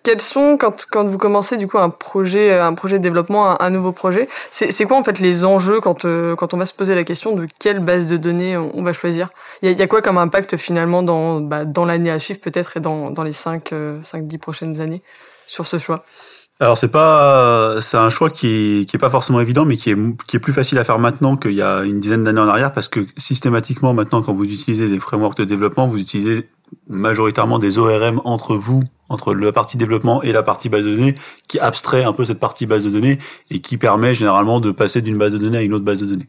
Euh, 0.00 0.10
quels 0.10 0.20
sont 0.20 0.56
quand 0.58 0.86
quand 0.90 1.04
vous 1.04 1.18
commencez 1.18 1.56
du 1.56 1.66
coup 1.66 1.78
un 1.78 1.90
projet 1.90 2.58
un 2.58 2.74
projet 2.74 2.98
de 2.98 3.02
développement 3.02 3.50
un, 3.50 3.56
un 3.60 3.70
nouveau 3.70 3.92
projet 3.92 4.28
c'est 4.50 4.84
quoi 4.84 4.98
en 4.98 5.04
fait 5.04 5.18
les 5.18 5.44
enjeux 5.44 5.80
quand 5.80 6.04
euh, 6.04 6.34
quand 6.36 6.54
on 6.54 6.56
va 6.56 6.66
se 6.66 6.74
poser 6.74 6.94
la 6.94 7.04
question 7.04 7.34
de 7.34 7.46
quelle 7.58 7.80
base 7.80 8.08
de 8.08 8.16
données 8.16 8.56
on, 8.56 8.82
va 8.82 8.92
choisir? 8.92 9.30
Il 9.62 9.70
y 9.70 9.72
a, 9.72 9.76
y 9.76 9.82
a 9.82 9.86
quoi 9.86 10.02
comme 10.02 10.18
impact 10.18 10.56
finalement 10.56 11.02
dans 11.02 11.40
bah, 11.40 11.64
dans 11.64 11.84
l'année 11.84 12.10
à 12.10 12.18
suivre 12.18 12.40
peut-être 12.40 12.76
et 12.76 12.80
dans 12.80 13.10
dans 13.10 13.22
les 13.22 13.32
5 13.32 13.72
euh, 13.72 14.00
5 14.02 14.26
10 14.26 14.38
prochaines 14.38 14.80
années 14.80 15.02
sur 15.46 15.66
ce 15.66 15.78
choix? 15.78 16.04
Alors 16.62 16.76
c'est 16.76 16.90
pas, 16.90 17.80
c'est 17.80 17.96
un 17.96 18.10
choix 18.10 18.28
qui 18.28 18.46
est, 18.82 18.84
qui 18.84 18.96
est 18.96 18.98
pas 18.98 19.08
forcément 19.08 19.40
évident, 19.40 19.64
mais 19.64 19.78
qui 19.78 19.92
est 19.92 19.96
qui 20.26 20.36
est 20.36 20.40
plus 20.40 20.52
facile 20.52 20.76
à 20.76 20.84
faire 20.84 20.98
maintenant 20.98 21.38
qu'il 21.38 21.54
y 21.54 21.62
a 21.62 21.84
une 21.84 22.00
dizaine 22.00 22.22
d'années 22.22 22.40
en 22.40 22.48
arrière, 22.48 22.72
parce 22.72 22.86
que 22.86 23.06
systématiquement 23.16 23.94
maintenant, 23.94 24.20
quand 24.20 24.34
vous 24.34 24.44
utilisez 24.44 24.90
des 24.90 25.00
frameworks 25.00 25.38
de 25.38 25.44
développement, 25.44 25.86
vous 25.86 25.98
utilisez 25.98 26.50
majoritairement 26.88 27.58
des 27.58 27.78
ORM 27.78 28.20
entre 28.24 28.56
vous, 28.56 28.82
entre 29.08 29.34
la 29.34 29.52
partie 29.52 29.76
développement 29.76 30.22
et 30.22 30.32
la 30.32 30.42
partie 30.42 30.68
base 30.68 30.84
de 30.84 30.96
données, 30.96 31.14
qui 31.48 31.58
abstrait 31.58 32.04
un 32.04 32.12
peu 32.12 32.24
cette 32.24 32.40
partie 32.40 32.66
base 32.66 32.84
de 32.84 32.90
données 32.90 33.18
et 33.50 33.60
qui 33.60 33.76
permet 33.76 34.14
généralement 34.14 34.60
de 34.60 34.70
passer 34.70 35.02
d'une 35.02 35.18
base 35.18 35.32
de 35.32 35.38
données 35.38 35.58
à 35.58 35.62
une 35.62 35.74
autre 35.74 35.84
base 35.84 36.00
de 36.00 36.06
données. 36.06 36.28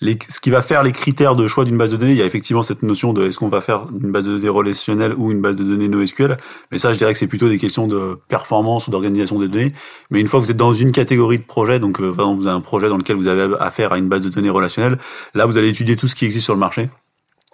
Les, 0.00 0.18
ce 0.28 0.40
qui 0.40 0.50
va 0.50 0.62
faire 0.62 0.82
les 0.82 0.90
critères 0.90 1.36
de 1.36 1.46
choix 1.46 1.64
d'une 1.64 1.76
base 1.76 1.92
de 1.92 1.96
données, 1.96 2.12
il 2.12 2.18
y 2.18 2.22
a 2.22 2.26
effectivement 2.26 2.62
cette 2.62 2.82
notion 2.82 3.12
de 3.12 3.28
est-ce 3.28 3.38
qu'on 3.38 3.48
va 3.48 3.60
faire 3.60 3.86
une 4.02 4.10
base 4.10 4.26
de 4.26 4.32
données 4.32 4.48
relationnelle 4.48 5.14
ou 5.16 5.30
une 5.30 5.40
base 5.40 5.54
de 5.54 5.62
données 5.62 5.86
NoSQL, 5.86 6.36
mais 6.72 6.78
ça 6.78 6.92
je 6.92 6.98
dirais 6.98 7.12
que 7.12 7.18
c'est 7.18 7.28
plutôt 7.28 7.48
des 7.48 7.58
questions 7.58 7.86
de 7.86 8.18
performance 8.28 8.88
ou 8.88 8.90
d'organisation 8.90 9.38
des 9.38 9.48
données. 9.48 9.72
Mais 10.10 10.20
une 10.20 10.26
fois 10.26 10.40
que 10.40 10.46
vous 10.46 10.50
êtes 10.50 10.56
dans 10.56 10.74
une 10.74 10.90
catégorie 10.90 11.38
de 11.38 11.44
projet, 11.44 11.78
donc 11.78 12.00
euh, 12.00 12.12
par 12.12 12.26
exemple 12.26 12.42
vous 12.42 12.46
avez 12.48 12.56
un 12.56 12.60
projet 12.60 12.88
dans 12.88 12.96
lequel 12.96 13.16
vous 13.16 13.28
avez 13.28 13.54
affaire 13.60 13.92
à 13.92 13.98
une 13.98 14.08
base 14.08 14.22
de 14.22 14.28
données 14.28 14.50
relationnelle, 14.50 14.98
là 15.34 15.46
vous 15.46 15.56
allez 15.56 15.68
étudier 15.68 15.96
tout 15.96 16.08
ce 16.08 16.16
qui 16.16 16.24
existe 16.24 16.44
sur 16.44 16.54
le 16.54 16.60
marché 16.60 16.90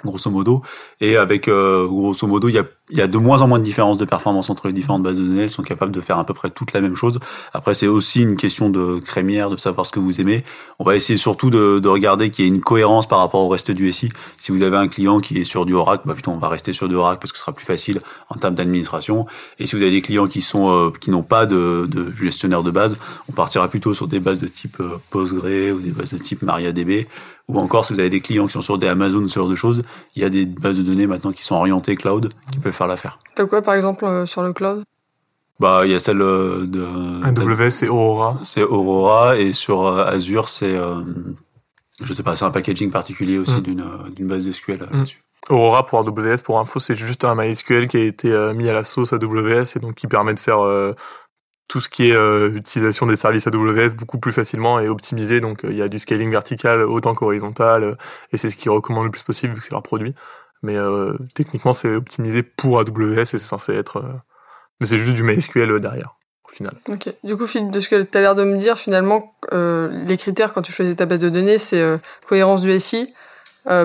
grosso 0.05 0.31
modo. 0.31 0.63
Et 1.01 1.17
avec, 1.17 1.49
euh, 1.49 1.87
grosso 1.87 2.27
modo, 2.27 2.49
il 2.49 2.55
y 2.55 2.59
a, 2.59 2.65
y 2.91 3.01
a 3.01 3.07
de 3.07 3.19
moins 3.19 3.43
en 3.43 3.49
moins 3.49 3.59
de 3.59 3.65
différences 3.65 3.99
de 3.99 4.05
performance 4.05 4.51
entre 4.51 4.67
les 4.67 4.73
différentes 4.73 5.03
bases 5.03 5.19
de 5.19 5.25
données. 5.25 5.43
Elles 5.43 5.51
sont 5.51 5.63
capables 5.63 5.93
de 5.93 6.01
faire 6.01 6.19
à 6.19 6.25
peu 6.25 6.35
près 6.35 6.51
toute 6.51 6.73
la 6.73 6.81
même 6.81 6.95
chose. 6.95 7.19
Après, 7.53 7.75
c'est 7.75 7.87
aussi 7.87 8.23
une 8.23 8.37
question 8.37 8.71
de 8.71 8.99
crémière, 9.01 9.51
de 9.51 9.57
savoir 9.57 9.87
ce 9.87 9.93
que 9.93 10.01
vous 10.01 10.21
aimez. 10.21 10.45
On 10.79 10.85
va 10.85 10.97
essayer 10.97 11.17
surtout 11.17 11.51
de, 11.51 11.79
de 11.79 11.89
regarder 11.89 12.31
qu'il 12.31 12.45
y 12.45 12.49
ait 12.49 12.51
une 12.51 12.61
cohérence 12.61 13.09
par 13.09 13.19
rapport 13.19 13.41
au 13.41 13.49
reste 13.49 13.71
du 13.71 13.93
SI. 13.93 14.11
Si 14.37 14.53
vous 14.53 14.63
avez 14.63 14.77
un 14.77 14.89
client 14.89 15.21
qui 15.21 15.39
est 15.39 15.45
sur 15.45 15.67
du 15.67 15.75
Oracle, 15.75 16.05
bah 16.07 16.15
plutôt 16.15 16.31
on 16.31 16.39
va 16.39 16.49
rester 16.49 16.73
sur 16.73 16.89
du 16.89 16.95
Oracle 16.95 17.19
parce 17.21 17.33
que 17.33 17.39
ce 17.39 17.45
sera 17.45 17.53
plus 17.53 17.67
facile 17.67 18.01
en 18.29 18.37
termes 18.37 18.55
d'administration. 18.55 19.27
Et 19.59 19.67
si 19.67 19.77
vous 19.77 19.83
avez 19.83 19.91
des 19.91 20.03
clients 20.03 20.27
qui 20.27 20.41
sont 20.41 20.71
euh, 20.71 20.91
qui 21.01 21.11
n'ont 21.11 21.23
pas 21.23 21.47
de, 21.47 21.87
de 21.87 22.13
gestionnaire 22.13 22.63
de 22.63 22.71
base, 22.71 22.97
on 23.29 23.33
partira 23.33 23.69
plutôt 23.69 23.95
sur 23.95 24.09
des 24.09 24.21
bases 24.21 24.39
de 24.39 24.49
type 24.49 24.81
euh, 24.81 24.99
Postgre 25.11 25.75
ou 25.75 25.81
des 25.81 25.93
bases 25.93 26.11
de 26.11 26.19
type 26.19 26.43
MariaDB 26.43 27.07
ou 27.49 27.59
encore 27.59 27.85
si 27.85 27.93
vous 27.95 28.01
avez 28.01 28.11
des 28.11 28.21
clients 28.21 28.47
qui 28.47 28.53
sont 28.53 28.63
sur 28.63 28.79
des 28.79 28.89
Amazon, 28.89 29.27
ce 29.27 29.35
genre 29.39 29.49
de 29.49 29.55
choses, 29.55 29.83
il 30.15 30.23
y 30.23 30.25
a 30.25 30.29
des 30.29 30.47
bases 30.47 30.77
de 30.79 30.83
données 30.83 31.07
maintenant 31.07 31.33
qui 31.33 31.43
sont 31.43 31.55
orientées 31.57 31.97
cloud, 31.97 32.31
qui 32.53 32.59
peuvent 32.59 32.73
faire 32.73 32.87
l'affaire. 32.87 33.19
T'as 33.35 33.47
quoi 33.47 33.63
par 33.63 33.75
exemple 33.75 34.05
euh, 34.05 34.27
sur 34.27 34.43
le 34.43 34.53
cloud? 34.53 34.85
Bah, 35.61 35.81
il 35.85 35.91
y 35.91 35.95
a 35.95 35.99
celle 35.99 36.21
euh, 36.23 36.67
de 36.67 36.85
AWS 37.25 37.71
c'est 37.71 37.89
Aurora. 37.89 38.39
c'est 38.45 38.63
Aurora 38.63 39.37
et 39.39 39.53
sur 39.53 39.87
euh, 39.87 40.05
Azure 40.05 40.49
c'est 40.49 40.77
euh, 40.77 41.01
je 42.01 42.13
sais 42.13 42.23
pas, 42.23 42.37
c'est 42.37 42.45
un 42.45 42.51
packaging 42.53 42.91
particulier 42.93 43.39
aussi 43.39 43.57
Mm. 43.57 43.63
d'une 43.63 43.85
d'une 44.15 44.27
base 44.29 44.49
SQL 44.53 44.77
Mm. 44.77 44.95
là-dessus. 44.97 45.19
Aurora 45.51 45.87
pour 45.87 46.01
AWS, 46.01 46.43
pour 46.45 46.59
info, 46.61 46.79
c'est 46.79 46.95
juste 46.97 47.25
un 47.25 47.35
MySQL 47.35 47.89
qui 47.89 47.97
a 47.97 48.01
été 48.05 48.31
euh, 48.31 48.53
mis 48.55 48.69
à 48.69 48.73
la 48.73 48.85
sauce 48.85 49.13
AWS 49.13 49.77
et 49.77 49.79
donc 49.81 49.95
qui 49.95 50.07
permet 50.07 50.35
de 50.35 50.39
faire 50.41 50.61
euh, 50.61 50.93
tout 51.69 51.81
ce 51.81 51.89
qui 51.91 52.09
est 52.09 52.15
euh, 52.15 52.51
utilisation 52.57 53.07
des 53.07 53.15
services 53.15 53.47
AWS 53.47 53.95
beaucoup 53.95 54.19
plus 54.19 54.33
facilement 54.33 54.81
et 54.81 54.89
optimisé. 54.89 55.41
Donc 55.41 55.65
euh, 55.65 55.69
il 55.71 55.77
y 55.77 55.83
a 55.83 55.89
du 55.89 55.99
scaling 55.99 56.31
vertical 56.31 56.83
autant 56.83 57.15
qu'horizontal 57.15 57.85
euh, 57.85 57.95
et 58.33 58.39
c'est 58.39 58.49
ce 58.49 58.57
qu'ils 58.57 58.71
recommandent 58.71 59.05
le 59.05 59.11
plus 59.11 59.23
possible 59.23 59.53
vu 59.53 59.61
que 59.61 59.67
c'est 59.67 59.73
leur 59.73 59.83
produit. 59.83 60.15
Mais 60.63 60.75
techniquement 61.35 61.73
c'est 61.73 61.95
optimisé 61.95 62.43
pour 62.43 62.81
AWS 62.81 63.21
et 63.21 63.25
c'est 63.25 63.39
censé 63.39 63.75
être... 63.75 64.03
mais 64.81 64.89
c'est 64.89 64.97
juste 64.97 65.15
du 65.15 65.23
MySQL 65.23 65.79
derrière 65.79 66.17
au 66.45 66.49
final. 66.49 66.75
Ok. 66.89 67.15
Du 67.23 67.37
coup, 67.37 67.47
Philippe, 67.47 67.71
de 67.71 67.79
ce 67.79 67.89
que 67.89 68.03
tu 68.03 68.19
as 68.19 68.21
l'air 68.21 68.35
de 68.35 68.43
me 68.43 68.59
dire, 68.59 68.77
finalement, 68.77 69.37
les 69.53 70.17
critères 70.17 70.53
quand 70.53 70.63
tu 70.63 70.73
choisis 70.73 70.97
ta 70.97 71.07
base 71.07 71.21
de 71.21 71.29
données, 71.29 71.59
c'est 71.59 72.01
cohérence 72.27 72.63
du 72.63 72.77
SI, 72.81 73.15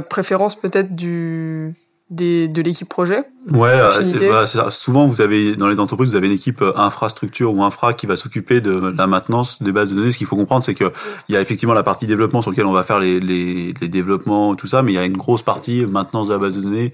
préférence 0.09 0.59
peut-être 0.59 0.95
du 0.95 1.75
des, 2.09 2.47
de 2.47 2.61
l'équipe 2.61 2.87
projet. 2.87 3.23
Ouais, 3.49 3.69
euh, 3.69 4.29
bah, 4.29 4.45
c'est 4.45 4.57
ça. 4.57 4.71
souvent 4.71 5.07
vous 5.07 5.21
avez 5.21 5.55
dans 5.55 5.67
les 5.67 5.79
entreprises 5.79 6.11
vous 6.11 6.15
avez 6.15 6.27
une 6.27 6.33
équipe 6.33 6.61
euh, 6.61 6.71
infrastructure 6.75 7.53
ou 7.53 7.63
infra 7.63 7.93
qui 7.93 8.05
va 8.05 8.15
s'occuper 8.15 8.61
de 8.61 8.93
la 8.95 9.07
maintenance 9.07 9.61
des 9.61 9.71
bases 9.71 9.89
de 9.89 9.95
données. 9.95 10.11
Ce 10.11 10.17
qu'il 10.17 10.27
faut 10.27 10.35
comprendre, 10.35 10.63
c'est 10.63 10.75
que 10.75 10.91
il 11.27 11.33
y 11.33 11.37
a 11.37 11.41
effectivement 11.41 11.73
la 11.73 11.83
partie 11.83 12.07
développement 12.07 12.41
sur 12.41 12.51
laquelle 12.51 12.65
on 12.65 12.71
va 12.73 12.83
faire 12.83 12.99
les, 12.99 13.19
les, 13.19 13.73
les 13.79 13.87
développements, 13.87 14.55
tout 14.55 14.67
ça, 14.67 14.83
mais 14.83 14.91
il 14.91 14.95
y 14.95 14.99
a 14.99 15.05
une 15.05 15.17
grosse 15.17 15.41
partie 15.41 15.85
maintenance 15.85 16.27
de 16.27 16.33
la 16.33 16.39
base 16.39 16.55
de 16.55 16.61
données, 16.61 16.93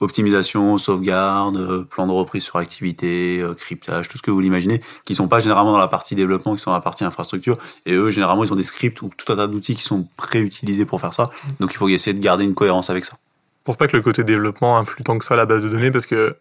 optimisation, 0.00 0.78
sauvegarde, 0.78 1.56
euh, 1.56 1.84
plan 1.84 2.06
de 2.06 2.12
reprise 2.12 2.44
sur 2.44 2.56
activité, 2.56 3.40
euh, 3.40 3.54
cryptage, 3.54 4.08
tout 4.08 4.18
ce 4.18 4.22
que 4.22 4.30
vous 4.30 4.40
l'imaginez, 4.40 4.80
qui 5.04 5.14
sont 5.14 5.28
pas 5.28 5.40
généralement 5.40 5.72
dans 5.72 5.78
la 5.78 5.88
partie 5.88 6.14
développement, 6.14 6.54
qui 6.54 6.62
sont 6.62 6.70
dans 6.70 6.76
la 6.76 6.82
partie 6.82 7.04
infrastructure. 7.04 7.58
Et 7.86 7.94
eux, 7.94 8.10
généralement, 8.10 8.44
ils 8.44 8.52
ont 8.52 8.56
des 8.56 8.64
scripts 8.64 9.02
ou 9.02 9.10
tout 9.16 9.32
un 9.32 9.36
tas 9.36 9.46
d'outils 9.46 9.74
qui 9.74 9.82
sont 9.82 10.06
pré-utilisés 10.16 10.86
pour 10.86 11.00
faire 11.00 11.14
ça. 11.14 11.30
Donc 11.60 11.72
il 11.72 11.76
faut 11.76 11.88
essayer 11.88 12.14
de 12.14 12.22
garder 12.22 12.44
une 12.44 12.54
cohérence 12.54 12.90
avec 12.90 13.04
ça. 13.04 13.16
Je 13.64 13.72
pense 13.72 13.78
pas 13.78 13.86
que 13.86 13.96
le 13.96 14.02
côté 14.02 14.24
développement 14.24 14.76
influe 14.76 15.02
tant 15.04 15.18
que 15.18 15.24
ça 15.24 15.36
la 15.36 15.46
base 15.46 15.64
de 15.64 15.70
données 15.70 15.90
parce 15.90 16.04
que 16.04 16.36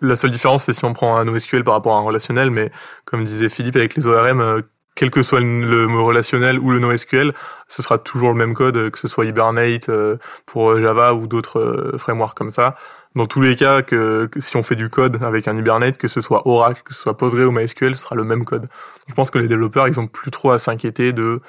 la 0.00 0.16
seule 0.16 0.32
différence 0.32 0.64
c'est 0.64 0.72
si 0.72 0.84
on 0.84 0.92
prend 0.94 1.16
un 1.16 1.24
NoSQL 1.24 1.62
par 1.62 1.74
rapport 1.74 1.94
à 1.94 2.00
un 2.00 2.02
relationnel, 2.02 2.50
mais 2.50 2.72
comme 3.04 3.22
disait 3.22 3.48
Philippe 3.48 3.76
avec 3.76 3.94
les 3.94 4.04
ORM, 4.04 4.40
euh, 4.40 4.62
quel 4.96 5.12
que 5.12 5.22
soit 5.22 5.38
le, 5.38 5.86
mot 5.86 6.04
relationnel 6.04 6.58
ou 6.58 6.72
le 6.72 6.80
NoSQL, 6.80 7.32
ce 7.68 7.82
sera 7.82 7.98
toujours 7.98 8.30
le 8.30 8.34
même 8.34 8.54
code, 8.54 8.76
euh, 8.78 8.90
que 8.90 8.98
ce 8.98 9.06
soit 9.06 9.26
Hibernate 9.26 9.90
euh, 9.90 10.16
pour 10.44 10.80
Java 10.80 11.14
ou 11.14 11.28
d'autres 11.28 11.94
frameworks 11.98 12.36
comme 12.36 12.50
ça. 12.50 12.74
Dans 13.14 13.26
tous 13.26 13.42
les 13.42 13.54
cas, 13.54 13.82
que, 13.82 14.28
si 14.38 14.56
on 14.56 14.64
fait 14.64 14.74
du 14.74 14.90
code 14.90 15.22
avec 15.22 15.46
un 15.46 15.56
Hibernate, 15.56 15.98
que 15.98 16.08
ce 16.08 16.20
soit 16.20 16.48
Oracle, 16.48 16.82
que 16.82 16.94
ce 16.94 17.00
soit 17.00 17.16
Postgre 17.16 17.46
ou 17.46 17.52
MySQL, 17.52 17.94
ce 17.94 18.02
sera 18.02 18.16
le 18.16 18.24
même 18.24 18.44
code. 18.44 18.68
Je 19.06 19.14
pense 19.14 19.30
que 19.30 19.38
les 19.38 19.46
développeurs, 19.46 19.86
ils 19.86 20.00
ont 20.00 20.08
plus 20.08 20.32
trop 20.32 20.50
à 20.50 20.58
s'inquiéter 20.58 21.12
de 21.12 21.40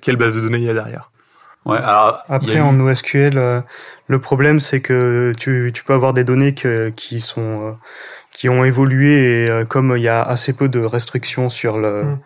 quelle 0.00 0.16
base 0.16 0.34
de 0.34 0.40
données 0.40 0.58
il 0.58 0.64
y 0.64 0.70
a 0.70 0.74
derrière. 0.74 1.10
Ouais, 1.66 1.78
alors, 1.78 2.22
Après, 2.28 2.60
en 2.60 2.72
NoSQL, 2.72 3.36
euh, 3.38 3.60
le 4.06 4.18
problème, 4.20 4.60
c'est 4.60 4.80
que 4.80 5.32
tu, 5.38 5.72
tu 5.74 5.84
peux 5.84 5.92
avoir 5.94 6.12
des 6.12 6.24
données 6.24 6.54
que, 6.54 6.90
qui 6.90 7.20
sont 7.20 7.68
euh, 7.68 7.72
qui 8.32 8.48
ont 8.48 8.64
évolué 8.64 9.44
et 9.44 9.50
euh, 9.50 9.64
comme 9.64 9.94
il 9.96 10.02
y 10.02 10.08
a 10.08 10.22
assez 10.22 10.52
peu 10.52 10.68
de 10.68 10.80
restrictions 10.80 11.48
sur 11.48 11.78
le 11.78 12.02
Mm. 12.04 12.18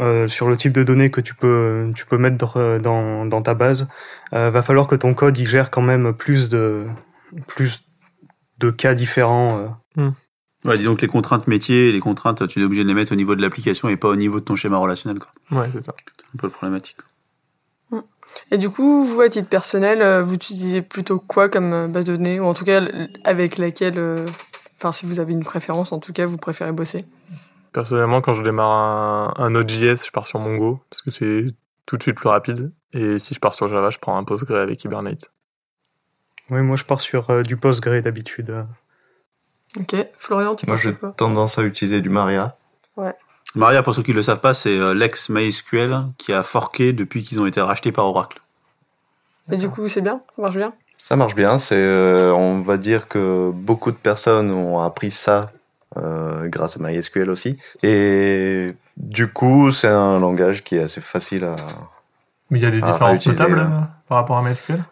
euh, 0.00 0.28
sur 0.28 0.48
le 0.48 0.56
type 0.56 0.72
de 0.72 0.82
données 0.84 1.10
que 1.10 1.20
tu 1.20 1.34
peux 1.34 1.90
tu 1.94 2.04
peux 2.06 2.18
mettre 2.18 2.78
dans 2.82 3.26
dans, 3.26 3.42
ta 3.42 3.54
base, 3.54 3.88
euh, 4.32 4.50
va 4.50 4.62
falloir 4.62 4.86
que 4.86 4.96
ton 4.96 5.14
code 5.14 5.36
il 5.38 5.46
gère 5.46 5.70
quand 5.70 5.82
même 5.82 6.12
plus 6.12 6.48
de 6.48 6.86
plus 7.46 7.82
de 8.58 8.70
cas 8.70 8.94
différents. 8.94 9.72
euh. 9.98 10.10
Ouais, 10.64 10.76
disons 10.76 10.96
que 10.96 11.02
les 11.02 11.08
contraintes 11.08 11.46
métiers, 11.46 11.92
les 11.92 12.00
contraintes, 12.00 12.46
tu 12.48 12.60
es 12.60 12.64
obligé 12.64 12.82
de 12.82 12.88
les 12.88 12.94
mettre 12.94 13.12
au 13.12 13.16
niveau 13.16 13.36
de 13.36 13.42
l'application 13.42 13.88
et 13.88 13.96
pas 13.96 14.08
au 14.08 14.16
niveau 14.16 14.40
de 14.40 14.44
ton 14.44 14.56
schéma 14.56 14.76
relationnel. 14.78 15.20
quoi. 15.20 15.30
Ouais, 15.60 15.68
c'est 15.72 15.82
ça. 15.82 15.94
C'est 16.16 16.24
un 16.34 16.38
peu 16.38 16.46
le 16.48 16.52
problématique. 16.52 16.96
Et 18.50 18.58
du 18.58 18.68
coup, 18.68 19.02
vous, 19.04 19.20
à 19.20 19.28
titre 19.28 19.48
personnel, 19.48 20.02
euh, 20.02 20.22
vous 20.22 20.34
utilisez 20.34 20.82
plutôt 20.82 21.18
quoi 21.18 21.48
comme 21.48 21.72
euh, 21.72 21.88
base 21.88 22.04
de 22.04 22.16
données 22.16 22.40
Ou 22.40 22.44
en 22.44 22.54
tout 22.54 22.64
cas, 22.64 22.82
avec 23.24 23.58
laquelle... 23.58 23.98
euh, 23.98 24.26
Enfin, 24.76 24.92
si 24.92 25.06
vous 25.06 25.18
avez 25.18 25.32
une 25.32 25.42
préférence, 25.44 25.90
en 25.90 25.98
tout 25.98 26.12
cas, 26.12 26.24
vous 26.26 26.36
préférez 26.36 26.70
bosser? 26.70 27.04
Personnellement, 27.72 28.20
quand 28.20 28.32
je 28.32 28.42
démarre 28.44 28.70
un, 28.70 29.34
un 29.44 29.50
Node.js, 29.50 30.04
je 30.06 30.10
pars 30.12 30.24
sur 30.24 30.38
Mongo 30.38 30.80
parce 30.88 31.02
que 31.02 31.10
c'est 31.10 31.46
tout 31.84 31.96
de 31.96 32.02
suite 32.02 32.14
plus 32.16 32.28
rapide. 32.28 32.70
Et 32.92 33.18
si 33.18 33.34
je 33.34 33.40
pars 33.40 33.54
sur 33.54 33.66
Java, 33.66 33.90
je 33.90 33.98
prends 33.98 34.16
un 34.16 34.22
Postgre 34.22 34.54
avec 34.56 34.84
Hibernate. 34.84 35.32
Oui, 36.50 36.60
moi 36.62 36.76
je 36.76 36.84
pars 36.84 37.00
sur 37.00 37.28
euh, 37.30 37.42
du 37.42 37.56
Postgre 37.56 38.00
d'habitude. 38.00 38.64
Ok. 39.80 39.96
Florian, 40.16 40.54
tu 40.54 40.66
Moi, 40.66 40.76
j'ai 40.76 40.94
tendance 41.16 41.58
à 41.58 41.64
utiliser 41.64 42.00
du 42.00 42.08
Maria. 42.08 42.56
Maria, 43.54 43.82
pour 43.82 43.94
ceux 43.94 44.02
qui 44.02 44.10
ne 44.10 44.16
le 44.16 44.22
savent 44.22 44.40
pas, 44.40 44.54
c'est 44.54 44.76
euh, 44.76 44.94
l'ex 44.94 45.30
MySQL 45.30 45.96
qui 46.18 46.32
a 46.32 46.42
forqué 46.42 46.92
depuis 46.92 47.22
qu'ils 47.22 47.40
ont 47.40 47.46
été 47.46 47.60
rachetés 47.60 47.92
par 47.92 48.06
Oracle. 48.06 48.40
Et 49.50 49.56
du 49.56 49.68
coup, 49.68 49.88
c'est 49.88 50.02
bien? 50.02 50.20
Ça 50.36 50.42
marche 50.42 50.56
bien? 50.56 50.74
Ça 51.08 51.16
marche 51.16 51.34
bien. 51.34 51.58
C'est, 51.58 51.74
euh, 51.74 52.32
on 52.32 52.60
va 52.60 52.76
dire 52.76 53.08
que 53.08 53.50
beaucoup 53.52 53.90
de 53.90 53.96
personnes 53.96 54.50
ont 54.52 54.80
appris 54.80 55.10
ça 55.10 55.48
euh, 55.96 56.48
grâce 56.48 56.76
à 56.76 56.80
MySQL 56.80 57.30
aussi. 57.30 57.56
Et 57.82 58.74
du 58.98 59.28
coup, 59.28 59.70
c'est 59.70 59.88
un 59.88 60.20
langage 60.20 60.62
qui 60.62 60.76
est 60.76 60.82
assez 60.82 61.00
facile 61.00 61.44
à. 61.44 61.56
Mais 62.50 62.58
il 62.58 62.62
y 62.62 62.66
a 62.66 62.70
des 62.70 62.80
différences 62.80 63.26
notables 63.26 63.60
euh, 63.60 63.80
par 64.06 64.18
rapport 64.18 64.36
à 64.36 64.42
MySQL? 64.42 64.84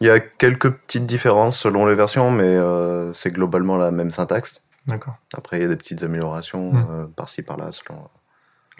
Il 0.00 0.06
y 0.06 0.10
a 0.10 0.20
quelques 0.20 0.70
petites 0.70 1.06
différences 1.06 1.58
selon 1.58 1.86
les 1.86 1.94
versions, 1.94 2.30
mais 2.30 2.44
euh, 2.44 3.12
c'est 3.12 3.30
globalement 3.30 3.76
la 3.76 3.90
même 3.90 4.10
syntaxe. 4.10 4.60
D'accord. 4.88 5.14
Après, 5.34 5.58
il 5.58 5.62
y 5.62 5.64
a 5.64 5.68
des 5.68 5.76
petites 5.76 6.02
améliorations 6.02 6.72
Hmm. 6.72 6.86
euh, 6.90 7.06
par-ci 7.06 7.42
par-là 7.42 7.70
selon, 7.72 8.08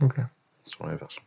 Ok. 0.00 0.16
selon 0.64 0.90
les 0.90 0.96
versions. 0.96 1.22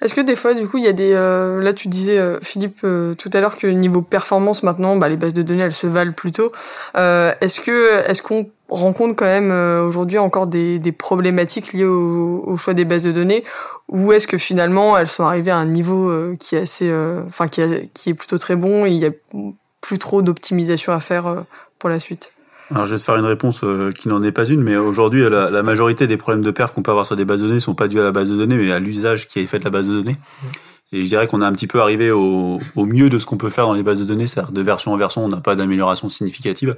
Est-ce 0.00 0.14
que 0.14 0.20
des 0.20 0.36
fois, 0.36 0.54
du 0.54 0.68
coup, 0.68 0.78
il 0.78 0.84
y 0.84 0.88
a 0.88 0.92
des... 0.92 1.12
Euh, 1.12 1.60
là, 1.60 1.72
tu 1.72 1.88
disais, 1.88 2.18
euh, 2.18 2.38
Philippe, 2.40 2.78
euh, 2.84 3.14
tout 3.14 3.30
à 3.32 3.40
l'heure 3.40 3.56
que 3.56 3.66
niveau 3.66 4.00
performance, 4.00 4.62
maintenant, 4.62 4.96
bah, 4.96 5.08
les 5.08 5.16
bases 5.16 5.34
de 5.34 5.42
données, 5.42 5.62
elles 5.62 5.74
se 5.74 5.86
valent 5.86 6.12
plutôt. 6.12 6.52
est-ce 6.94 7.60
que 7.60 8.08
est-ce 8.08 8.22
qu'on 8.22 8.48
rencontre 8.68 9.16
quand 9.16 9.26
même 9.26 9.50
aujourd'hui 9.86 10.18
encore 10.18 10.46
des, 10.46 10.78
des 10.78 10.92
problématiques 10.92 11.72
liées 11.72 11.84
au, 11.84 12.42
au, 12.46 12.56
choix 12.56 12.74
des 12.74 12.84
bases 12.84 13.02
de 13.02 13.12
données? 13.12 13.44
Ou 13.88 14.12
est-ce 14.12 14.26
que 14.26 14.38
finalement 14.38 14.96
elles 14.96 15.08
sont 15.08 15.24
arrivées 15.24 15.50
à 15.50 15.56
un 15.56 15.66
niveau 15.66 16.10
qui 16.38 16.56
est 16.56 16.60
assez 16.60 16.90
enfin 17.26 17.48
qui, 17.48 17.62
qui 17.92 18.10
est 18.10 18.14
plutôt 18.14 18.38
très 18.38 18.56
bon 18.56 18.86
et 18.86 18.90
il 18.90 18.96
y 18.96 19.04
a 19.04 19.10
plus 19.82 19.98
trop 19.98 20.22
d'optimisation 20.22 20.92
à 20.92 21.00
faire 21.00 21.44
pour 21.78 21.90
la 21.90 22.00
suite? 22.00 22.31
Alors 22.72 22.86
je 22.86 22.92
vais 22.94 22.98
te 22.98 23.04
faire 23.04 23.16
une 23.16 23.24
réponse 23.24 23.60
euh, 23.64 23.92
qui 23.92 24.08
n'en 24.08 24.22
est 24.22 24.32
pas 24.32 24.44
une, 24.44 24.62
mais 24.62 24.76
aujourd'hui 24.76 25.28
la, 25.28 25.50
la, 25.50 25.62
majorité 25.62 26.06
des 26.06 26.16
problèmes 26.16 26.42
de 26.42 26.50
perf 26.50 26.72
qu'on 26.72 26.82
peut 26.82 26.90
avoir 26.90 27.06
sur 27.06 27.16
des 27.16 27.24
bases 27.24 27.40
de 27.40 27.46
données 27.46 27.60
sont 27.60 27.74
pas 27.74 27.88
dus 27.88 28.00
à 28.00 28.04
la 28.04 28.12
base 28.12 28.30
de 28.30 28.36
données, 28.36 28.56
mais 28.56 28.72
à 28.72 28.78
l'usage 28.78 29.28
qui 29.28 29.40
est 29.40 29.46
fait 29.46 29.58
de 29.58 29.64
la 29.64 29.70
base 29.70 29.88
de 29.88 29.94
données. 29.94 30.16
Et 30.92 31.04
je 31.04 31.08
dirais 31.08 31.26
qu'on 31.26 31.40
a 31.40 31.46
un 31.46 31.52
petit 31.52 31.66
peu 31.66 31.80
arrivé 31.80 32.10
au, 32.10 32.60
au 32.76 32.84
mieux 32.84 33.08
de 33.08 33.18
ce 33.18 33.26
qu'on 33.26 33.38
peut 33.38 33.50
faire 33.50 33.66
dans 33.66 33.72
les 33.72 33.82
bases 33.82 33.98
de 33.98 34.04
données, 34.04 34.26
c'est-à-dire 34.26 34.52
de 34.52 34.60
version 34.60 34.92
en 34.92 34.96
version, 34.96 35.24
on 35.24 35.28
n'a 35.28 35.40
pas 35.40 35.56
d'amélioration 35.56 36.08
significative. 36.08 36.76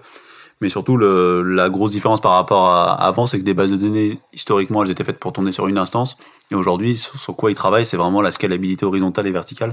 Mais 0.61 0.69
surtout, 0.69 0.97
le, 0.97 1.43
la 1.43 1.69
grosse 1.69 1.91
différence 1.91 2.21
par 2.21 2.33
rapport 2.33 2.71
à 2.71 2.93
avant, 2.95 3.27
c'est 3.27 3.39
que 3.39 3.45
des 3.45 3.55
bases 3.55 3.71
de 3.71 3.77
données, 3.77 4.21
historiquement, 4.33 4.85
elles 4.85 4.91
étaient 4.91 5.05
faites 5.05 5.19
pour 5.19 5.33
tourner 5.33 5.51
sur 5.51 5.67
une 5.67 5.79
instance. 5.79 6.17
Et 6.53 6.55
aujourd'hui, 6.55 6.97
sur, 6.97 7.35
quoi 7.35 7.51
ils 7.51 7.57
travaillent, 7.57 7.87
c'est 7.87 7.97
vraiment 7.97 8.23
la 8.23 8.31
scalabilité 8.31 8.87
horizontale 8.87 9.27
et 9.27 9.33
verticale 9.33 9.73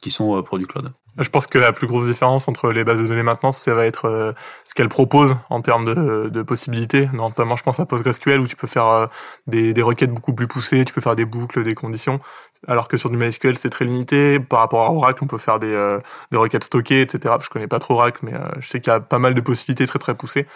qui 0.00 0.10
sont 0.10 0.36
euh, 0.36 0.42
pour 0.42 0.58
du 0.58 0.66
cloud. 0.66 0.90
Je 1.18 1.28
pense 1.30 1.46
que 1.46 1.58
la 1.58 1.72
plus 1.72 1.86
grosse 1.86 2.06
différence 2.06 2.46
entre 2.46 2.72
les 2.72 2.84
bases 2.84 3.00
de 3.00 3.06
données 3.06 3.22
maintenant, 3.22 3.50
ça 3.50 3.72
va 3.72 3.86
être 3.86 4.04
euh, 4.04 4.32
ce 4.64 4.74
qu'elles 4.74 4.88
proposent 4.88 5.36
en 5.48 5.62
termes 5.62 5.86
de, 5.86 6.28
de, 6.28 6.42
possibilités. 6.42 7.08
Notamment, 7.14 7.56
je 7.56 7.62
pense 7.62 7.80
à 7.80 7.86
PostgreSQL 7.86 8.38
où 8.38 8.46
tu 8.46 8.56
peux 8.56 8.66
faire 8.66 8.86
euh, 8.86 9.06
des, 9.46 9.72
des, 9.72 9.82
requêtes 9.82 10.12
beaucoup 10.12 10.34
plus 10.34 10.46
poussées, 10.46 10.84
tu 10.84 10.92
peux 10.92 11.00
faire 11.00 11.16
des 11.16 11.24
boucles, 11.24 11.62
des 11.62 11.74
conditions. 11.74 12.20
Alors 12.68 12.88
que 12.88 12.98
sur 12.98 13.08
du 13.08 13.16
MySQL, 13.16 13.56
c'est 13.56 13.70
très 13.70 13.86
limité. 13.86 14.38
Par 14.38 14.58
rapport 14.58 14.82
à 14.82 14.92
Oracle, 14.92 15.24
on 15.24 15.26
peut 15.26 15.38
faire 15.38 15.58
des, 15.58 15.72
euh, 15.72 15.98
des 16.32 16.36
requêtes 16.36 16.64
stockées, 16.64 17.00
etc. 17.00 17.34
Je 17.40 17.48
connais 17.48 17.68
pas 17.68 17.78
trop 17.78 17.94
Oracle, 17.94 18.20
mais 18.22 18.32
je 18.60 18.68
sais 18.68 18.80
qu'il 18.80 18.92
y 18.92 18.96
a 18.96 19.00
pas 19.00 19.18
mal 19.18 19.34
de 19.34 19.40
possibilités 19.40 19.86
très 19.86 19.98
très 19.98 20.14
poussées. 20.14 20.46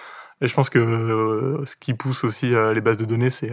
Et 0.43 0.49
je 0.49 0.55
pense 0.55 0.71
que 0.71 1.61
ce 1.67 1.76
qui 1.76 1.93
pousse 1.93 2.25
aussi 2.25 2.55
les 2.75 2.81
bases 2.81 2.97
de 2.97 3.05
données, 3.05 3.29
c'est 3.29 3.52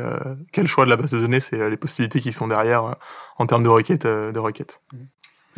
quel 0.54 0.68
choix 0.68 0.86
de 0.86 0.90
la 0.90 0.96
base 0.96 1.12
de 1.12 1.20
données, 1.20 1.42
c'est 1.42 1.70
les 1.70 1.76
possibilités 1.76 2.22
qui 2.22 2.32
sont 2.32 2.48
derrière 2.48 2.96
en 3.38 3.46
termes 3.46 3.64
de 3.64 3.70
requêtes. 3.70 4.08
de 4.08 4.40
requêtes. 4.40 4.82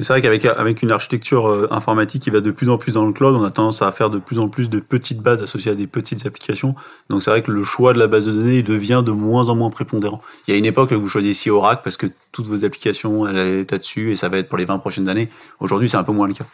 C'est 0.01 0.13
vrai 0.13 0.22
qu'avec 0.22 0.46
avec 0.46 0.82
une 0.82 0.91
architecture 0.91 1.50
euh, 1.50 1.68
informatique 1.72 2.24
qui 2.24 2.29
va 2.29 2.39
de 2.39 2.51
plus 2.51 2.70
en 2.70 2.77
plus 2.77 2.94
dans 2.94 3.06
le 3.06 3.12
cloud, 3.12 3.36
on 3.36 3.44
a 3.44 3.51
tendance 3.51 3.82
à 3.82 3.91
faire 3.91 4.10
de 4.10 4.18
plus 4.20 4.39
en 4.39 4.48
plus 4.48 4.70
de 4.70 4.79
petites 4.79 5.20
bases 5.20 5.41
associées 5.41 5.74
à 5.74 5.75
des 5.75 5.88
petites 5.88 6.25
applications. 6.25 6.74
Donc 7.10 7.22
c'est 7.22 7.32
vrai 7.32 7.44
que 7.44 7.51
le 7.51 7.65
choix 7.65 7.94
de 7.94 8.00
la 8.00 8.08
base 8.08 8.25
de 8.25 8.32
données 8.32 8.63
devient 8.63 9.03
de 9.06 9.12
moins 9.12 9.50
en 9.50 9.56
moins 9.56 9.70
prépondérant. 9.70 10.22
Il 10.48 10.53
y 10.53 10.56
a 10.56 10.58
une 10.58 10.65
époque 10.65 10.91
où 10.91 11.00
vous 11.00 11.10
choisissiez 11.10 11.51
Oracle 11.51 11.82
parce 11.84 11.98
que 11.98 12.08
toutes 12.32 12.48
vos 12.48 12.63
applications 12.63 13.27
elles 13.27 13.38
allaient 13.38 13.62
être 13.62 13.77
dessus 13.77 14.12
et 14.12 14.15
ça 14.15 14.29
va 14.29 14.38
être 14.38 14.48
pour 14.48 14.58
les 14.58 14.65
20 14.65 14.79
prochaines 14.79 15.10
années. 15.10 15.29
Aujourd'hui, 15.60 15.89
c'est 15.89 15.98
un 15.98 16.03
peu 16.03 16.13
moins 16.13 16.27
le 16.27 16.34
cas. 16.34 16.46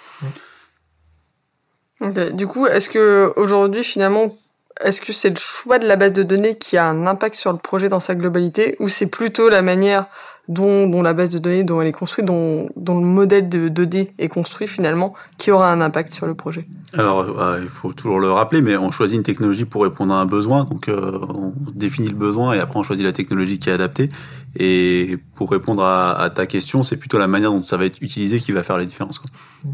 Du 2.31 2.47
coup, 2.47 2.65
est-ce 2.65 2.89
que 2.89 3.31
aujourd'hui 3.35 3.83
finalement 3.83 4.35
est-ce 4.81 4.99
que 4.99 5.13
c'est 5.13 5.29
le 5.29 5.37
choix 5.37 5.79
de 5.79 5.87
la 5.87 5.95
base 5.95 6.11
de 6.11 6.23
données 6.23 6.57
qui 6.57 6.75
a 6.75 6.85
un 6.85 7.07
impact 7.07 7.35
sur 7.35 7.53
le 7.53 7.57
projet 7.57 7.87
dans 7.87 8.01
sa 8.01 8.13
globalité 8.13 8.75
ou 8.79 8.89
c'est 8.89 9.09
plutôt 9.09 9.47
la 9.47 9.61
manière 9.61 10.07
dont, 10.47 11.01
la 11.01 11.13
base 11.13 11.29
de 11.29 11.39
données, 11.39 11.63
dont 11.63 11.81
elle 11.81 11.87
est 11.87 11.91
construite, 11.91 12.25
dont, 12.25 12.69
le 12.75 12.93
modèle 12.93 13.49
de 13.49 13.69
2D 13.69 14.09
est 14.17 14.27
construit 14.27 14.67
finalement, 14.67 15.13
qui 15.37 15.51
aura 15.51 15.71
un 15.71 15.81
impact 15.81 16.13
sur 16.13 16.27
le 16.27 16.35
projet 16.35 16.67
Alors, 16.93 17.41
euh, 17.41 17.59
il 17.61 17.69
faut 17.69 17.93
toujours 17.93 18.19
le 18.19 18.31
rappeler, 18.31 18.61
mais 18.61 18.77
on 18.77 18.91
choisit 18.91 19.17
une 19.17 19.23
technologie 19.23 19.65
pour 19.65 19.83
répondre 19.83 20.13
à 20.13 20.19
un 20.19 20.25
besoin, 20.25 20.65
donc 20.65 20.87
euh, 20.87 21.19
on 21.35 21.53
définit 21.73 22.07
le 22.07 22.15
besoin 22.15 22.53
et 22.53 22.59
après 22.59 22.79
on 22.79 22.83
choisit 22.83 23.05
la 23.05 23.13
technologie 23.13 23.59
qui 23.59 23.69
est 23.69 23.73
adaptée. 23.73 24.09
Et 24.57 25.17
pour 25.35 25.51
répondre 25.51 25.83
à, 25.83 26.29
ta 26.33 26.45
question, 26.45 26.81
c'est 26.81 26.95
plutôt 26.95 27.17
la 27.17 27.27
manière 27.27 27.51
dont 27.51 27.63
ça 27.63 27.75
va 27.75 27.85
être 27.85 28.01
utilisé 28.01 28.39
qui 28.39 28.53
va 28.53 28.63
faire 28.63 28.77
les 28.77 28.85
différences. 28.85 29.21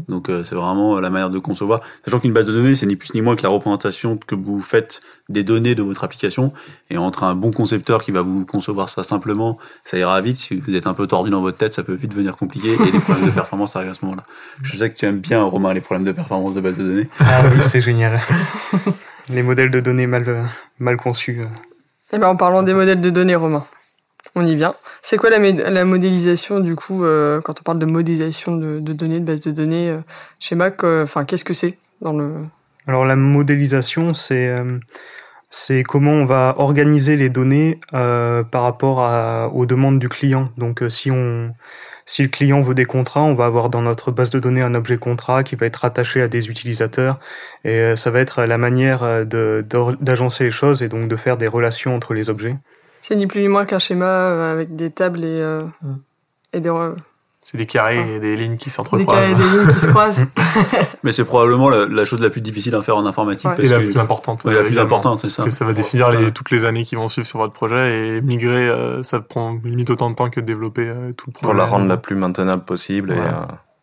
Donc 0.08 0.28
euh, 0.28 0.42
c'est 0.42 0.56
vraiment 0.56 0.98
la 0.98 1.08
manière 1.08 1.30
de 1.30 1.38
concevoir. 1.38 1.80
Sachant 2.04 2.18
qu'une 2.18 2.32
base 2.32 2.46
de 2.46 2.52
données, 2.52 2.74
c'est 2.74 2.86
ni 2.86 2.96
plus 2.96 3.14
ni 3.14 3.20
moins 3.20 3.36
que 3.36 3.44
la 3.44 3.48
représentation 3.48 4.16
que 4.16 4.34
vous 4.34 4.60
faites 4.60 5.00
des 5.28 5.44
données 5.44 5.76
de 5.76 5.82
votre 5.82 6.02
application. 6.02 6.52
Et 6.90 6.96
entre 6.96 7.22
un 7.22 7.36
bon 7.36 7.52
concepteur 7.52 8.02
qui 8.02 8.10
va 8.10 8.22
vous 8.22 8.44
concevoir 8.44 8.88
ça 8.88 9.04
simplement, 9.04 9.56
ça 9.84 9.98
ira 9.98 10.20
vite. 10.20 10.50
Vous 10.66 10.76
êtes 10.76 10.86
un 10.86 10.94
peu 10.94 11.06
tordu 11.06 11.30
dans 11.30 11.40
votre 11.40 11.58
tête, 11.58 11.74
ça 11.74 11.82
peut 11.82 11.94
vite 11.94 12.10
devenir 12.10 12.36
compliqué 12.36 12.74
et 12.74 12.90
les 12.90 13.00
problèmes 13.00 13.26
de 13.26 13.30
performance 13.30 13.76
arrivent 13.76 13.90
à 13.90 13.94
ce 13.94 14.04
moment-là. 14.04 14.24
Je 14.62 14.76
sais 14.76 14.90
que 14.90 14.96
tu 14.96 15.06
aimes 15.06 15.20
bien, 15.20 15.42
Romain, 15.42 15.72
les 15.74 15.80
problèmes 15.80 16.06
de 16.06 16.12
performance 16.12 16.54
de 16.54 16.60
base 16.60 16.78
de 16.78 16.84
données. 16.84 17.08
Ah 17.20 17.42
oui, 17.52 17.60
c'est 17.60 17.80
génial. 17.80 18.20
les 19.28 19.42
modèles 19.42 19.70
de 19.70 19.80
données 19.80 20.06
mal, 20.06 20.46
mal 20.78 20.96
conçus. 20.96 21.40
Euh. 21.40 21.48
Eh 22.12 22.18
ben, 22.18 22.28
en 22.28 22.36
parlant 22.36 22.62
des 22.62 22.74
modèles 22.74 23.00
de 23.00 23.10
données, 23.10 23.34
Romain, 23.34 23.66
on 24.34 24.46
y 24.46 24.54
vient. 24.54 24.74
C'est 25.02 25.16
quoi 25.16 25.30
la, 25.30 25.38
la, 25.38 25.84
modélisation 25.84 26.60
du 26.60 26.76
coup 26.76 27.04
euh, 27.04 27.40
quand 27.42 27.60
on 27.60 27.62
parle 27.62 27.78
de 27.78 27.86
modélisation 27.86 28.56
de, 28.56 28.80
de 28.80 28.92
données, 28.92 29.18
de 29.18 29.24
base 29.24 29.40
de 29.40 29.50
données 29.50 29.90
euh, 29.90 29.98
chez 30.38 30.54
Mac 30.54 30.84
Enfin, 30.84 31.24
qu'est-ce 31.24 31.44
que 31.44 31.54
c'est 31.54 31.78
dans 32.00 32.12
le 32.12 32.32
Alors 32.86 33.04
la 33.04 33.16
modélisation, 33.16 34.14
c'est 34.14 34.48
euh, 34.48 34.78
c'est 35.52 35.84
comment 35.84 36.10
on 36.10 36.24
va 36.24 36.56
organiser 36.58 37.16
les 37.16 37.28
données 37.28 37.78
par 37.90 38.62
rapport 38.62 39.00
à, 39.00 39.50
aux 39.52 39.66
demandes 39.66 39.98
du 39.98 40.08
client. 40.08 40.48
Donc 40.56 40.82
si 40.88 41.10
on 41.10 41.54
si 42.04 42.22
le 42.22 42.28
client 42.28 42.62
veut 42.62 42.74
des 42.74 42.84
contrats, 42.84 43.22
on 43.22 43.34
va 43.34 43.44
avoir 43.44 43.70
dans 43.70 43.82
notre 43.82 44.10
base 44.10 44.30
de 44.30 44.40
données 44.40 44.62
un 44.62 44.74
objet 44.74 44.98
contrat 44.98 45.44
qui 45.44 45.54
va 45.54 45.66
être 45.66 45.84
attaché 45.84 46.20
à 46.20 46.26
des 46.26 46.50
utilisateurs 46.50 47.20
et 47.64 47.94
ça 47.94 48.10
va 48.10 48.18
être 48.18 48.42
la 48.42 48.58
manière 48.58 49.24
d'agencer 49.24 50.44
les 50.44 50.50
choses 50.50 50.82
et 50.82 50.88
donc 50.88 51.06
de 51.06 51.16
faire 51.16 51.36
des 51.36 51.46
relations 51.46 51.94
entre 51.94 52.12
les 52.14 52.28
objets. 52.28 52.56
C'est 53.02 53.16
ni 53.16 53.26
plus 53.26 53.40
ni 53.42 53.48
moins 53.48 53.66
qu'un 53.66 53.80
schéma 53.80 54.06
euh, 54.06 54.52
avec 54.52 54.76
des 54.76 54.90
tables 54.90 55.24
et, 55.24 55.40
euh, 55.42 55.64
mm. 55.82 55.96
et 56.54 56.60
des. 56.60 56.70
C'est 57.44 57.58
des 57.58 57.66
carrés 57.66 58.16
et 58.16 58.20
des 58.20 58.36
lignes 58.36 58.56
qui 58.56 58.70
s'entrecroisent. 58.70 59.26
Des 59.26 59.32
carrés 59.32 59.32
et 59.32 59.34
des 59.34 59.58
lignes 59.58 59.68
qui 59.68 59.80
se 59.80 59.86
croisent. 59.90 60.22
Mais 61.02 61.10
c'est 61.10 61.24
probablement 61.24 61.70
la, 61.70 62.04
chose 62.04 62.20
la 62.20 62.30
plus 62.30 62.40
difficile 62.40 62.74
à 62.74 62.82
faire 62.82 62.96
en 62.96 63.04
informatique. 63.04 63.48
et 63.58 63.66
la 63.66 63.78
plus 63.78 63.98
importante. 63.98 64.44
la 64.44 64.62
plus 64.62 64.78
importante, 64.78 65.20
c'est 65.20 65.30
ça. 65.30 65.44
Que 65.44 65.50
ça 65.50 65.64
va 65.64 65.72
définir 65.72 66.10
les, 66.10 66.30
toutes 66.30 66.50
les 66.50 66.64
années 66.64 66.84
qui 66.84 66.94
vont 66.94 67.08
suivre 67.08 67.26
sur 67.26 67.38
votre 67.38 67.52
projet 67.52 68.16
et 68.16 68.20
migrer, 68.20 68.68
euh, 68.68 69.02
ça 69.02 69.20
prend 69.20 69.58
limite 69.64 69.90
autant 69.90 70.10
de 70.10 70.14
temps 70.14 70.30
que 70.30 70.40
de 70.40 70.46
développer 70.46 70.92
tout 71.16 71.26
le 71.28 71.32
projet. 71.32 71.46
Pour 71.46 71.54
la 71.54 71.64
rendre 71.64 71.86
la 71.86 71.96
plus 71.96 72.14
maintenable 72.14 72.64
possible. 72.64 73.12
Et, 73.12 73.18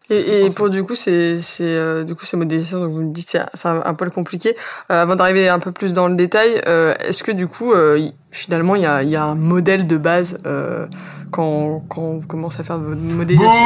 et, 0.10 0.46
et, 0.46 0.50
pour 0.50 0.70
du 0.70 0.84
coup, 0.84 0.96
c'est 0.96 1.38
euh, 1.62 2.04
du 2.04 2.16
coup 2.16 2.26
ces 2.26 2.36
modélisations 2.36 2.80
dont 2.80 2.88
vous 2.88 3.02
me 3.02 3.14
dites 3.14 3.38
c'est 3.54 3.68
un, 3.68 3.82
un, 3.86 3.94
peu 3.94 4.10
compliqué. 4.10 4.56
Euh, 4.92 5.04
avant 5.04 5.16
d'arriver 5.16 5.50
un 5.50 5.60
peu 5.60 5.72
plus 5.72 5.94
dans 5.94 6.08
le 6.08 6.16
détail, 6.16 6.62
euh, 6.68 6.96
est-ce 7.00 7.24
que 7.24 7.32
du 7.32 7.48
coup, 7.48 7.74
euh, 7.74 8.10
finalement, 8.32 8.76
il 8.76 8.82
y 8.82 8.88
a, 8.88 9.04
y 9.04 9.16
a 9.16 9.24
un 9.24 9.36
modèle 9.36 9.86
de 9.86 9.98
base 9.98 10.40
euh, 10.48 10.88
quand, 11.32 11.82
quand 11.88 12.02
on 12.02 12.22
commence 12.22 12.60
à 12.60 12.64
faire 12.64 12.78
votre 12.78 13.02
modélisation. 13.02 13.66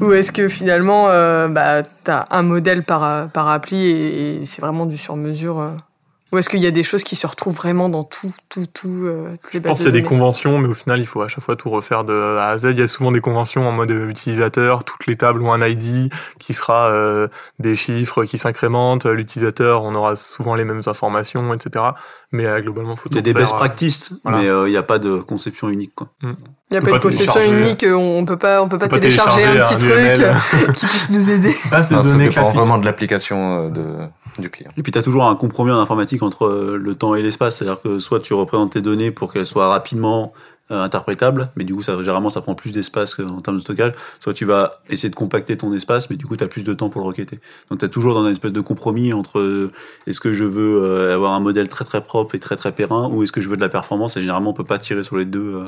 Ou 0.00 0.12
est-ce 0.12 0.30
que 0.30 0.48
finalement, 0.48 1.06
bah, 1.48 1.82
t'as 2.04 2.26
un 2.30 2.42
modèle 2.42 2.82
par 2.82 3.28
par 3.28 3.48
appli 3.48 3.86
et, 3.86 4.36
et 4.36 4.46
c'est 4.46 4.60
vraiment 4.60 4.84
du 4.84 4.98
sur-mesure 4.98 5.72
ou 6.36 6.38
est-ce 6.38 6.50
qu'il 6.50 6.60
y 6.60 6.66
a 6.66 6.70
des 6.70 6.82
choses 6.82 7.02
qui 7.02 7.16
se 7.16 7.26
retrouvent 7.26 7.54
vraiment 7.54 7.88
dans 7.88 8.04
tout, 8.04 8.30
tout, 8.50 8.66
tout 8.66 9.04
euh, 9.06 9.34
Je 9.52 9.58
pense 9.58 9.78
qu'il 9.78 9.86
y 9.86 9.88
a 9.88 9.92
des 9.92 10.02
conventions, 10.02 10.58
mais 10.58 10.68
au 10.68 10.74
final, 10.74 11.00
il 11.00 11.06
faut 11.06 11.22
à 11.22 11.28
chaque 11.28 11.42
fois 11.42 11.56
tout 11.56 11.70
refaire 11.70 12.04
de 12.04 12.12
A 12.12 12.50
à 12.50 12.58
Z. 12.58 12.66
Il 12.72 12.78
y 12.78 12.82
a 12.82 12.86
souvent 12.86 13.10
des 13.10 13.22
conventions 13.22 13.66
en 13.66 13.72
mode 13.72 13.90
utilisateur. 13.90 14.84
Toutes 14.84 15.06
les 15.06 15.16
tables 15.16 15.42
ont 15.42 15.54
un 15.54 15.66
ID 15.66 16.12
qui 16.38 16.52
sera 16.52 16.90
euh, 16.90 17.28
des 17.58 17.74
chiffres 17.74 18.24
qui 18.24 18.36
s'incrémentent. 18.36 19.06
L'utilisateur, 19.06 19.82
on 19.82 19.94
aura 19.94 20.14
souvent 20.14 20.54
les 20.56 20.64
mêmes 20.64 20.82
informations, 20.84 21.54
etc. 21.54 21.86
Mais 22.32 22.44
euh, 22.44 22.60
globalement, 22.60 22.96
faut 22.96 23.08
Il 23.10 23.16
y 23.16 23.18
a 23.18 23.22
des 23.22 23.32
best 23.32 23.54
practices, 23.54 24.12
mais 24.26 24.44
il 24.44 24.70
n'y 24.70 24.76
a 24.76 24.82
pas 24.82 24.98
de 24.98 25.20
conception 25.20 25.70
unique. 25.70 25.94
Quoi. 25.94 26.08
Mm. 26.20 26.32
Il 26.70 26.72
n'y 26.72 26.76
a 26.76 26.80
pas 26.82 26.98
de 26.98 27.02
conception 27.02 27.40
unique. 27.40 27.86
On 27.88 28.26
peut 28.26 28.36
pas, 28.36 28.62
on 28.62 28.68
peut 28.68 28.78
pas, 28.78 28.88
télécharger, 28.88 29.44
un 29.44 29.64
petit 29.64 29.78
truc 29.78 30.74
qui 30.74 30.86
puisse 30.86 31.08
nous 31.08 31.30
aider. 31.30 31.56
Base 31.70 31.86
de 31.88 31.94
données 31.94 32.30
ça 32.30 32.42
dépend 32.42 32.50
vraiment 32.50 32.76
de 32.76 32.84
l'application 32.84 33.70
de 33.70 34.08
du 34.42 34.50
client. 34.50 34.70
Et 34.76 34.82
puis 34.82 34.92
tu 34.92 34.98
as 34.98 35.02
toujours 35.02 35.24
un 35.24 35.36
compromis 35.36 35.70
en 35.70 35.78
informatique 35.78 36.22
entre 36.22 36.46
euh, 36.46 36.76
le 36.76 36.94
temps 36.94 37.14
et 37.14 37.22
l'espace, 37.22 37.56
c'est-à-dire 37.56 37.80
que 37.80 37.98
soit 37.98 38.20
tu 38.20 38.34
représentes 38.34 38.72
tes 38.72 38.80
données 38.80 39.10
pour 39.10 39.32
qu'elles 39.32 39.46
soient 39.46 39.68
rapidement 39.68 40.32
euh, 40.70 40.82
interprétables, 40.82 41.50
mais 41.54 41.62
du 41.62 41.74
coup 41.74 41.82
ça 41.82 41.96
généralement 41.98 42.28
ça 42.28 42.40
prend 42.40 42.56
plus 42.56 42.72
d'espace 42.72 43.20
en 43.20 43.40
termes 43.40 43.56
de 43.56 43.62
stockage, 43.62 43.92
soit 44.18 44.32
tu 44.32 44.44
vas 44.44 44.72
essayer 44.88 45.08
de 45.08 45.14
compacter 45.14 45.56
ton 45.56 45.72
espace, 45.72 46.10
mais 46.10 46.16
du 46.16 46.26
coup 46.26 46.36
tu 46.36 46.42
as 46.42 46.48
plus 46.48 46.64
de 46.64 46.74
temps 46.74 46.88
pour 46.88 47.02
le 47.02 47.06
requêter. 47.06 47.38
Donc 47.70 47.78
tu 47.78 47.84
as 47.84 47.88
toujours 47.88 48.14
dans 48.14 48.24
une 48.24 48.32
espèce 48.32 48.52
de 48.52 48.60
compromis 48.60 49.12
entre 49.12 49.38
euh, 49.38 49.72
est-ce 50.08 50.18
que 50.18 50.32
je 50.32 50.44
veux 50.44 51.12
avoir 51.12 51.34
un 51.34 51.40
modèle 51.40 51.68
très 51.68 51.84
très 51.84 52.02
propre 52.02 52.34
et 52.34 52.40
très 52.40 52.56
très 52.56 52.72
périn 52.72 53.08
ou 53.12 53.22
est-ce 53.22 53.30
que 53.30 53.40
je 53.40 53.48
veux 53.48 53.56
de 53.56 53.60
la 53.60 53.68
performance? 53.68 54.16
Et 54.16 54.20
généralement 54.20 54.50
on 54.50 54.54
peut 54.54 54.64
pas 54.64 54.78
tirer 54.78 55.04
sur 55.04 55.16
les 55.16 55.24
deux 55.24 55.64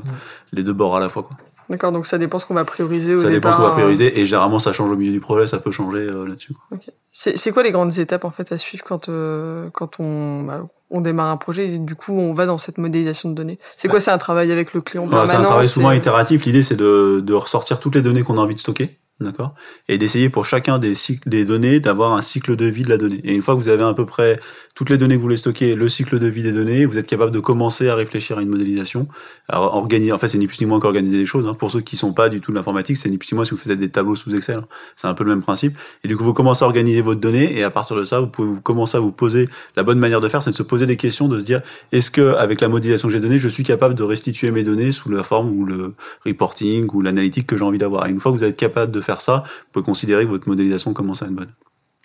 les 0.53 0.65
deux 0.65 0.73
bords 0.73 0.97
à 0.97 1.01
la 1.01 1.09
fois 1.09 1.23
quoi. 1.23 1.39
D'accord, 1.71 1.93
donc 1.93 2.07
ça 2.07 2.17
dépend 2.17 2.39
ce 2.39 2.47
qu'on 2.47 2.55
va 2.55 2.65
prioriser 2.65 3.15
au 3.15 3.19
Ça 3.19 3.29
dépend 3.29 3.53
ce 3.53 3.59
qu'on 3.59 3.63
va 3.63 3.73
prioriser 3.73 4.19
et 4.19 4.25
généralement 4.27 4.59
ça 4.59 4.73
change 4.73 4.91
au 4.91 4.97
milieu 4.97 5.13
du 5.13 5.21
projet, 5.21 5.47
ça 5.47 5.59
peut 5.59 5.71
changer 5.71 6.07
là-dessus. 6.07 6.55
Okay. 6.73 6.93
C'est 7.21 7.51
quoi 7.51 7.65
les 7.65 7.73
grandes 7.73 7.99
étapes 7.99 8.25
en 8.25 8.31
fait 8.31 8.53
à 8.53 8.59
suivre 8.59 8.85
quand 8.85 9.09
euh, 9.09 9.71
quand 9.73 9.99
on 9.99 10.45
bah, 10.45 10.63
on 10.89 11.01
démarre 11.01 11.31
un 11.31 11.37
projet 11.37 11.69
et 11.69 11.79
du 11.79 11.97
coup 11.97 12.17
on 12.17 12.33
va 12.33 12.47
dans 12.47 12.59
cette 12.59 12.79
modélisation 12.79 13.29
de 13.29 13.35
données? 13.35 13.59
C'est 13.77 13.89
quoi? 13.89 13.99
C'est 13.99 14.13
un 14.13 14.19
travail 14.19 14.53
avec 14.53 14.73
le 14.73 14.81
client 14.83 15.09
C'est 15.27 15.35
un 15.35 15.43
travail 15.43 15.69
souvent 15.69 15.91
itératif. 15.91 16.45
L'idée 16.45 16.63
c'est 16.63 16.77
de, 16.77 17.19
de 17.19 17.35
ressortir 17.35 17.81
toutes 17.81 17.97
les 17.97 18.03
données 18.03 18.23
qu'on 18.23 18.39
a 18.39 18.41
envie 18.41 18.55
de 18.55 18.61
stocker 18.61 19.01
d'accord? 19.21 19.55
Et 19.89 19.99
d'essayer 19.99 20.31
pour 20.31 20.47
chacun 20.47 20.79
des 20.79 20.95
cycles 20.95 21.29
des 21.29 21.45
données 21.45 21.81
d'avoir 21.81 22.13
un 22.13 22.23
cycle 22.23 22.57
de 22.57 22.67
vie 22.67 22.85
de 22.85 22.89
la 22.89 22.99
donnée. 22.99 23.21
Et 23.25 23.35
une 23.35 23.43
fois 23.43 23.55
que 23.55 23.61
vous 23.61 23.69
avez 23.69 23.83
à 23.83 23.95
peu 23.95 24.07
près 24.07 24.39
toutes 24.75 24.91
les 24.91 24.99
données 24.99 25.15
que 25.15 25.19
vous 25.19 25.25
voulez 25.25 25.37
stocker, 25.37 25.75
le 25.75 25.89
cycle 25.89 26.19
de 26.21 26.29
vie 26.29 26.43
des 26.43 26.53
données, 26.53 26.87
vous 26.87 26.99
êtes 26.99 27.07
capable 27.09 27.33
de 27.33 27.41
commencer 27.41 27.89
à 27.89 27.97
réfléchir 27.97 28.39
à 28.39 28.43
une 28.43 28.49
modélisation. 28.49 29.09
Alors 29.49 29.75
organiser, 29.75 30.13
en 30.13 30.19
fait, 30.19 30.29
c'est 30.29 30.39
ni 30.39 30.47
plus 30.47 30.61
ni 30.61 30.67
moins 30.67 30.79
qu'organiser 30.79 31.19
des 31.19 31.27
choses. 31.27 31.47
Hein. 31.47 31.55
Pour 31.55 31.71
ceux 31.71 31.81
qui 31.81 31.97
sont 31.97 32.13
pas 32.13 32.29
du 32.29 32.41
tout 32.41 32.53
de 32.53 32.57
l'informatique, 32.57 32.97
c'est 32.97 33.11
ni 33.11 33.19
plus 33.19 33.33
ni 33.33 33.37
moins 33.37 33.45
si 33.45 33.51
vous 33.51 33.57
faites 33.57 33.79
des 33.79 33.89
tableaux 33.89 34.15
sous 34.15 34.35
Excel. 34.35 34.59
Hein. 34.59 34.67
C'est 34.95 35.09
un 35.09 35.15
peu 35.15 35.25
le 35.25 35.31
même 35.31 35.43
principe. 35.43 35.77
Et 36.05 36.09
du 36.09 36.17
coup, 36.17 36.25
vous 36.25 36.33
commencez 36.33 36.65
à 36.65 36.67
organiser 36.67 37.01
votre 37.01 37.21
donnée 37.21 37.59
et 37.59 37.65
à 37.65 37.71
partir 37.71 37.97
de 37.97 38.05
ça, 38.05 38.21
vous 38.21 38.29
pouvez 38.29 38.49
vous 38.49 38.61
commencer 38.61 38.97
à 38.97 39.01
vous 39.01 39.11
poser 39.11 39.49
la 39.77 39.83
bonne 39.83 39.99
manière 39.99 40.21
de 40.21 40.29
faire, 40.29 40.43
c'est 40.43 40.51
de 40.51 40.57
se 40.57 40.63
poser 40.63 40.87
des 40.87 40.97
questions, 40.97 41.27
de 41.27 41.41
se 41.41 41.45
dire 41.45 41.61
est-ce 41.91 42.11
que 42.13 42.35
avec 42.37 42.61
la 42.61 42.69
modélisation 42.69 43.09
que 43.09 43.15
j'ai 43.15 43.21
donnée, 43.21 43.39
je 43.39 43.49
suis 43.49 43.65
capable 43.65 43.95
de 43.95 44.03
restituer 44.05 44.53
mes 44.53 44.63
données 44.63 44.93
sous 44.93 45.11
la 45.11 45.25
forme 45.25 45.51
ou 45.51 45.65
le 45.65 45.95
reporting 46.25 46.87
ou 46.93 47.03
l'analytique 47.03 47.47
que 47.47 47.57
j'ai 47.57 47.65
envie 47.65 47.79
d'avoir? 47.79 48.07
Une 48.07 48.21
fois 48.21 48.31
que 48.31 48.37
vous 48.37 48.45
êtes 48.45 48.57
capable 48.57 48.93
de 48.93 49.01
faire 49.09 49.23
ça, 49.23 49.45
vous 49.47 49.73
pouvez 49.73 49.85
considérer 49.85 50.25
que 50.25 50.31
votre 50.31 50.49
modélisation 50.49 50.93
commence 50.93 51.23
à 51.23 51.27
être 51.27 51.33
bonne. 51.33 51.53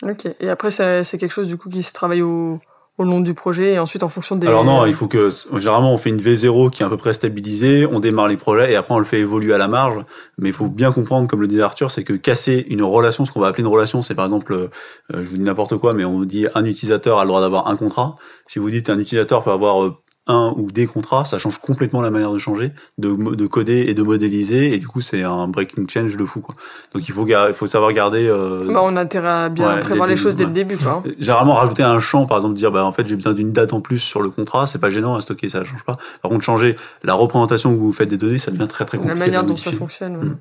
Ok. 0.03 0.27
Et 0.39 0.49
après, 0.49 0.71
c'est 0.71 1.17
quelque 1.17 1.31
chose 1.31 1.47
du 1.47 1.57
coup 1.57 1.69
qui 1.69 1.83
se 1.83 1.93
travaille 1.93 2.21
au, 2.21 2.59
au 2.99 3.03
long 3.03 3.21
du 3.21 3.33
projet 3.33 3.73
et 3.73 3.79
ensuite 3.79 4.03
en 4.03 4.07
fonction 4.07 4.35
des. 4.35 4.47
Alors 4.47 4.63
non, 4.63 4.85
il 4.85 4.93
faut 4.93 5.07
que 5.07 5.29
généralement 5.55 5.93
on 5.93 5.97
fait 5.97 6.11
une 6.11 6.21
V0 6.21 6.69
qui 6.69 6.83
est 6.83 6.85
à 6.85 6.89
peu 6.89 6.97
près 6.97 7.13
stabilisée, 7.13 7.87
on 7.91 7.99
démarre 7.99 8.27
les 8.27 8.37
projets 8.37 8.71
et 8.71 8.75
après 8.75 8.93
on 8.93 8.99
le 8.99 9.05
fait 9.05 9.19
évoluer 9.19 9.53
à 9.53 9.57
la 9.57 9.67
marge. 9.67 10.03
Mais 10.37 10.49
il 10.49 10.53
faut 10.53 10.69
bien 10.69 10.91
comprendre, 10.91 11.27
comme 11.27 11.41
le 11.41 11.47
disait 11.47 11.63
Arthur, 11.63 11.89
c'est 11.89 12.03
que 12.03 12.13
casser 12.13 12.65
une 12.69 12.83
relation, 12.83 13.25
ce 13.25 13.31
qu'on 13.31 13.39
va 13.39 13.47
appeler 13.47 13.63
une 13.63 13.71
relation, 13.71 14.03
c'est 14.03 14.13
par 14.13 14.25
exemple, 14.25 14.53
euh, 14.53 14.69
je 15.11 15.23
vous 15.23 15.37
dis 15.37 15.43
n'importe 15.43 15.77
quoi, 15.77 15.93
mais 15.93 16.05
on 16.05 16.13
vous 16.13 16.25
dit 16.25 16.45
un 16.53 16.65
utilisateur 16.65 17.19
a 17.19 17.23
le 17.23 17.29
droit 17.29 17.41
d'avoir 17.41 17.67
un 17.67 17.75
contrat. 17.77 18.15
Si 18.45 18.59
vous 18.59 18.69
dites 18.69 18.89
un 18.89 18.99
utilisateur 18.99 19.43
peut 19.43 19.51
avoir 19.51 19.83
euh, 19.83 19.97
un 20.27 20.53
ou 20.55 20.71
des 20.71 20.87
contrats, 20.87 21.25
ça 21.25 21.37
change 21.37 21.59
complètement 21.59 21.99
la 21.99 22.09
manière 22.09 22.31
de 22.31 22.39
changer, 22.39 22.71
de, 22.97 23.35
de 23.35 23.45
coder 23.45 23.85
et 23.89 23.93
de 23.93 24.03
modéliser, 24.03 24.73
et 24.73 24.77
du 24.77 24.87
coup 24.87 25.01
c'est 25.01 25.21
un 25.21 25.49
breaking 25.49 25.85
change 25.89 26.15
de 26.15 26.23
fou 26.23 26.39
quoi. 26.39 26.55
Donc 26.93 27.07
il 27.07 27.13
faut 27.13 27.27
il 27.27 27.53
faut 27.53 27.67
savoir 27.67 27.91
garder. 27.91 28.25
Euh, 28.29 28.65
bah, 28.71 28.79
on 28.83 28.95
a 28.95 29.01
intérêt 29.01 29.27
à 29.27 29.49
bien 29.49 29.77
prévoir 29.77 30.07
les 30.07 30.15
choses 30.15 30.37
dès 30.37 30.45
le 30.45 30.51
début 30.51 30.77
quoi. 30.77 31.03
Généralement 31.19 31.55
rajouter 31.55 31.83
un 31.83 31.99
champ, 31.99 32.25
par 32.25 32.37
exemple 32.37 32.55
dire 32.55 32.71
bah 32.71 32.85
en 32.85 32.93
fait 32.93 33.05
j'ai 33.05 33.15
besoin 33.15 33.33
d'une 33.33 33.51
date 33.51 33.73
en 33.73 33.81
plus 33.81 33.99
sur 33.99 34.21
le 34.21 34.29
contrat, 34.29 34.65
c'est 34.65 34.79
pas 34.79 34.89
gênant 34.89 35.15
à 35.15 35.21
stocker, 35.21 35.49
ça 35.49 35.65
change 35.65 35.83
pas. 35.83 35.95
Par 36.21 36.31
contre 36.31 36.43
changer 36.43 36.77
la 37.03 37.15
représentation 37.15 37.73
que 37.73 37.79
vous 37.79 37.91
faites 37.91 38.09
des 38.09 38.17
données, 38.17 38.37
ça 38.37 38.51
devient 38.51 38.67
très 38.69 38.85
très 38.85 38.97
compliqué. 38.97 39.19
La 39.19 39.25
manière 39.25 39.43
dont 39.43 39.57
ça 39.57 39.73
fonctionne. 39.73 40.17
Mm. 40.17 40.37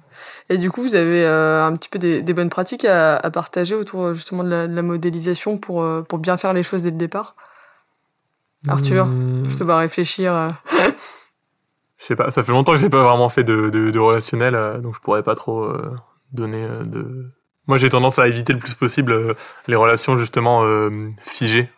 Et 0.51 0.59
du 0.59 0.71
coup 0.71 0.83
vous 0.83 0.95
avez 0.95 1.25
euh, 1.25 1.67
un 1.67 1.75
petit 1.77 1.89
peu 1.89 1.99
des, 1.99 2.23
des 2.23 2.35
bonnes 2.35 2.51
pratiques 2.51 2.85
à, 2.85 3.17
à, 3.17 3.31
partager 3.31 3.75
autour 3.75 4.15
justement 4.15 4.45
de 4.45 4.49
la, 4.49 4.69
de 4.69 4.77
la 4.77 4.83
modélisation 4.83 5.59
pour 5.59 5.83
euh, 5.83 6.03
pour 6.03 6.21
bien 6.21 6.37
faire 6.37 6.53
les 6.53 6.63
choses 6.63 6.85
dès 6.85 6.91
le 6.91 6.97
départ? 6.97 7.35
Arthur, 8.69 9.07
hmm. 9.07 9.49
je 9.49 9.57
te 9.57 9.65
vois 9.65 9.79
réfléchir. 9.79 10.33
Euh. 10.33 10.49
je 11.99 12.07
sais 12.07 12.17
pas, 12.17 12.31
ça 12.31 12.43
fait 12.43 12.53
longtemps 12.53 12.73
que 12.73 12.79
j'ai 12.79 12.89
pas 12.89 13.03
vraiment 13.03 13.29
fait 13.29 13.45
de, 13.45 13.71
de, 13.71 13.99
relationnel, 13.99 14.55
euh, 14.55 14.79
donc 14.79 14.95
je 14.95 15.01
pourrais 15.01 15.23
pas 15.23 15.35
trop 15.35 15.65
euh, 15.65 15.95
donner 16.33 16.65
de. 16.85 17.31
Moi, 17.67 17.79
j'ai 17.79 17.89
tendance 17.89 18.19
à 18.19 18.27
éviter 18.27 18.53
le 18.53 18.59
plus 18.59 18.75
possible 18.75 19.37
les 19.69 19.77
relations 19.77 20.17
justement 20.17 20.65
figées, 21.23 21.71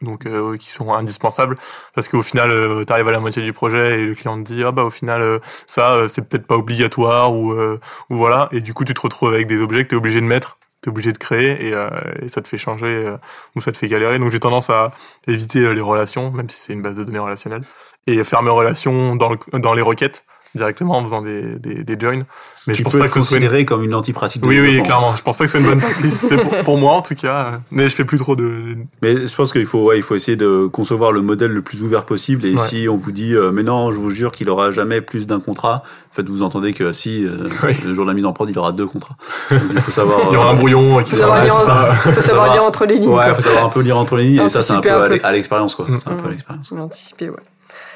donc 0.00 0.24
qui 0.56 0.70
sont 0.70 0.94
indispensables, 0.94 1.56
parce 1.96 2.08
qu'au 2.08 2.22
final, 2.22 2.52
tu 2.86 2.92
arrives 2.92 3.08
à 3.08 3.10
la 3.10 3.18
moitié 3.18 3.42
du 3.42 3.52
projet 3.52 4.00
et 4.02 4.06
le 4.06 4.14
client 4.14 4.38
te 4.40 4.52
dit 4.52 4.62
ah 4.62 4.70
bah 4.70 4.84
au 4.84 4.90
final 4.90 5.40
ça 5.66 6.06
c'est 6.06 6.28
peut-être 6.28 6.46
pas 6.46 6.56
obligatoire 6.56 7.34
ou 7.34 7.52
ou 7.52 8.16
voilà, 8.16 8.48
et 8.52 8.60
du 8.60 8.72
coup 8.72 8.84
tu 8.84 8.94
te 8.94 9.00
retrouves 9.00 9.34
avec 9.34 9.48
des 9.48 9.60
objets 9.60 9.82
que 9.82 9.88
tu 9.88 9.94
es 9.96 9.98
obligé 9.98 10.20
de 10.20 10.26
mettre 10.26 10.58
t'es 10.82 10.90
obligé 10.90 11.12
de 11.12 11.18
créer 11.18 11.68
et, 11.68 11.72
euh, 11.72 11.88
et, 12.20 12.28
ça 12.28 12.42
te 12.42 12.48
fait 12.48 12.58
changer 12.58 12.86
euh, 12.86 13.16
ou 13.54 13.60
ça 13.60 13.72
te 13.72 13.76
fait 13.78 13.88
galérer. 13.88 14.18
Donc 14.18 14.30
j'ai 14.30 14.40
tendance 14.40 14.68
à 14.68 14.92
éviter 15.26 15.60
euh, 15.60 15.72
les 15.72 15.80
relations, 15.80 16.30
même 16.32 16.50
si 16.50 16.58
c'est 16.58 16.72
une 16.72 16.82
base 16.82 16.96
de 16.96 17.04
données 17.04 17.20
relationnelle, 17.20 17.62
et 18.06 18.22
faire 18.24 18.42
mes 18.42 18.50
relations 18.50 19.16
dans, 19.16 19.36
dans 19.54 19.74
les 19.74 19.82
requêtes 19.82 20.24
directement 20.54 20.98
en 20.98 21.02
faisant 21.02 21.22
des, 21.22 21.58
des, 21.58 21.84
des 21.84 21.96
joins. 21.98 22.24
Mais 22.66 22.74
je 22.74 22.82
pense 22.82 22.96
pas 22.96 23.08
que 23.08 23.12
considéré 23.12 23.60
une... 23.60 23.66
comme 23.66 23.82
une 23.82 23.94
anti-pratique. 23.94 24.44
Oui, 24.44 24.60
oui, 24.60 24.82
clairement. 24.82 25.14
Je 25.16 25.22
pense 25.22 25.36
pas 25.36 25.44
que 25.44 25.50
ce 25.50 25.58
soit 25.58 25.60
une 25.60 25.70
bonne 25.70 25.80
pratique. 25.80 26.12
c'est 26.12 26.36
pour, 26.36 26.64
pour, 26.64 26.78
moi, 26.78 26.92
en 26.92 27.02
tout 27.02 27.14
cas. 27.14 27.60
Mais 27.70 27.88
je 27.88 27.94
fais 27.94 28.04
plus 28.04 28.18
trop 28.18 28.36
de. 28.36 28.76
Mais 29.02 29.26
je 29.26 29.34
pense 29.34 29.52
qu'il 29.52 29.66
faut, 29.66 29.84
ouais, 29.84 29.96
il 29.96 30.02
faut 30.02 30.14
essayer 30.14 30.36
de 30.36 30.66
concevoir 30.66 31.12
le 31.12 31.22
modèle 31.22 31.50
le 31.50 31.62
plus 31.62 31.82
ouvert 31.82 32.04
possible. 32.04 32.44
Et 32.46 32.56
si 32.56 32.88
on 32.88 32.96
vous 32.96 33.12
dit, 33.12 33.34
euh, 33.34 33.50
mais 33.52 33.62
non, 33.62 33.90
je 33.92 33.96
vous 33.96 34.10
jure 34.10 34.32
qu'il 34.32 34.48
aura 34.48 34.70
jamais 34.70 35.00
plus 35.00 35.26
d'un 35.26 35.40
contrat, 35.40 35.82
en 36.10 36.14
fait, 36.14 36.28
vous 36.28 36.42
entendez 36.42 36.74
que 36.74 36.92
si 36.92 37.24
euh, 37.24 37.48
le 37.84 37.94
jour 37.94 38.04
de 38.04 38.10
la 38.10 38.14
mise 38.14 38.26
en 38.26 38.32
prod, 38.32 38.48
il 38.48 38.58
aura 38.58 38.72
deux 38.72 38.86
contrats. 38.86 39.16
il 39.50 39.80
faut 39.80 39.90
savoir. 39.90 40.20
il 40.30 40.34
y 40.34 40.36
aura 40.36 40.50
un 40.50 40.54
brouillon 40.54 41.02
qui 41.02 41.16
sera. 41.16 41.44
Il 41.44 41.50
faut 41.50 42.20
savoir 42.20 42.52
lire 42.52 42.64
entre 42.64 42.84
les 42.84 42.98
lignes. 42.98 43.08
Ouais, 43.08 43.24
il 43.28 43.34
faut 43.34 43.42
savoir 43.42 43.66
un 43.66 43.70
peu 43.70 43.80
lire 43.80 43.96
entre 43.96 44.16
les 44.16 44.24
lignes. 44.24 44.42
Et 44.42 44.48
ça, 44.48 44.62
c'est 44.62 44.74
un 44.74 44.80
peu 44.80 44.90
à 45.22 45.32
l'expérience, 45.32 45.74
quoi. 45.74 45.86
C'est 45.96 46.08
un 46.08 46.16
peu 46.16 46.28
à 46.28 46.30
l'expérience. 46.30 46.72
Anticiper, 46.72 47.30
ouais. 47.30 47.36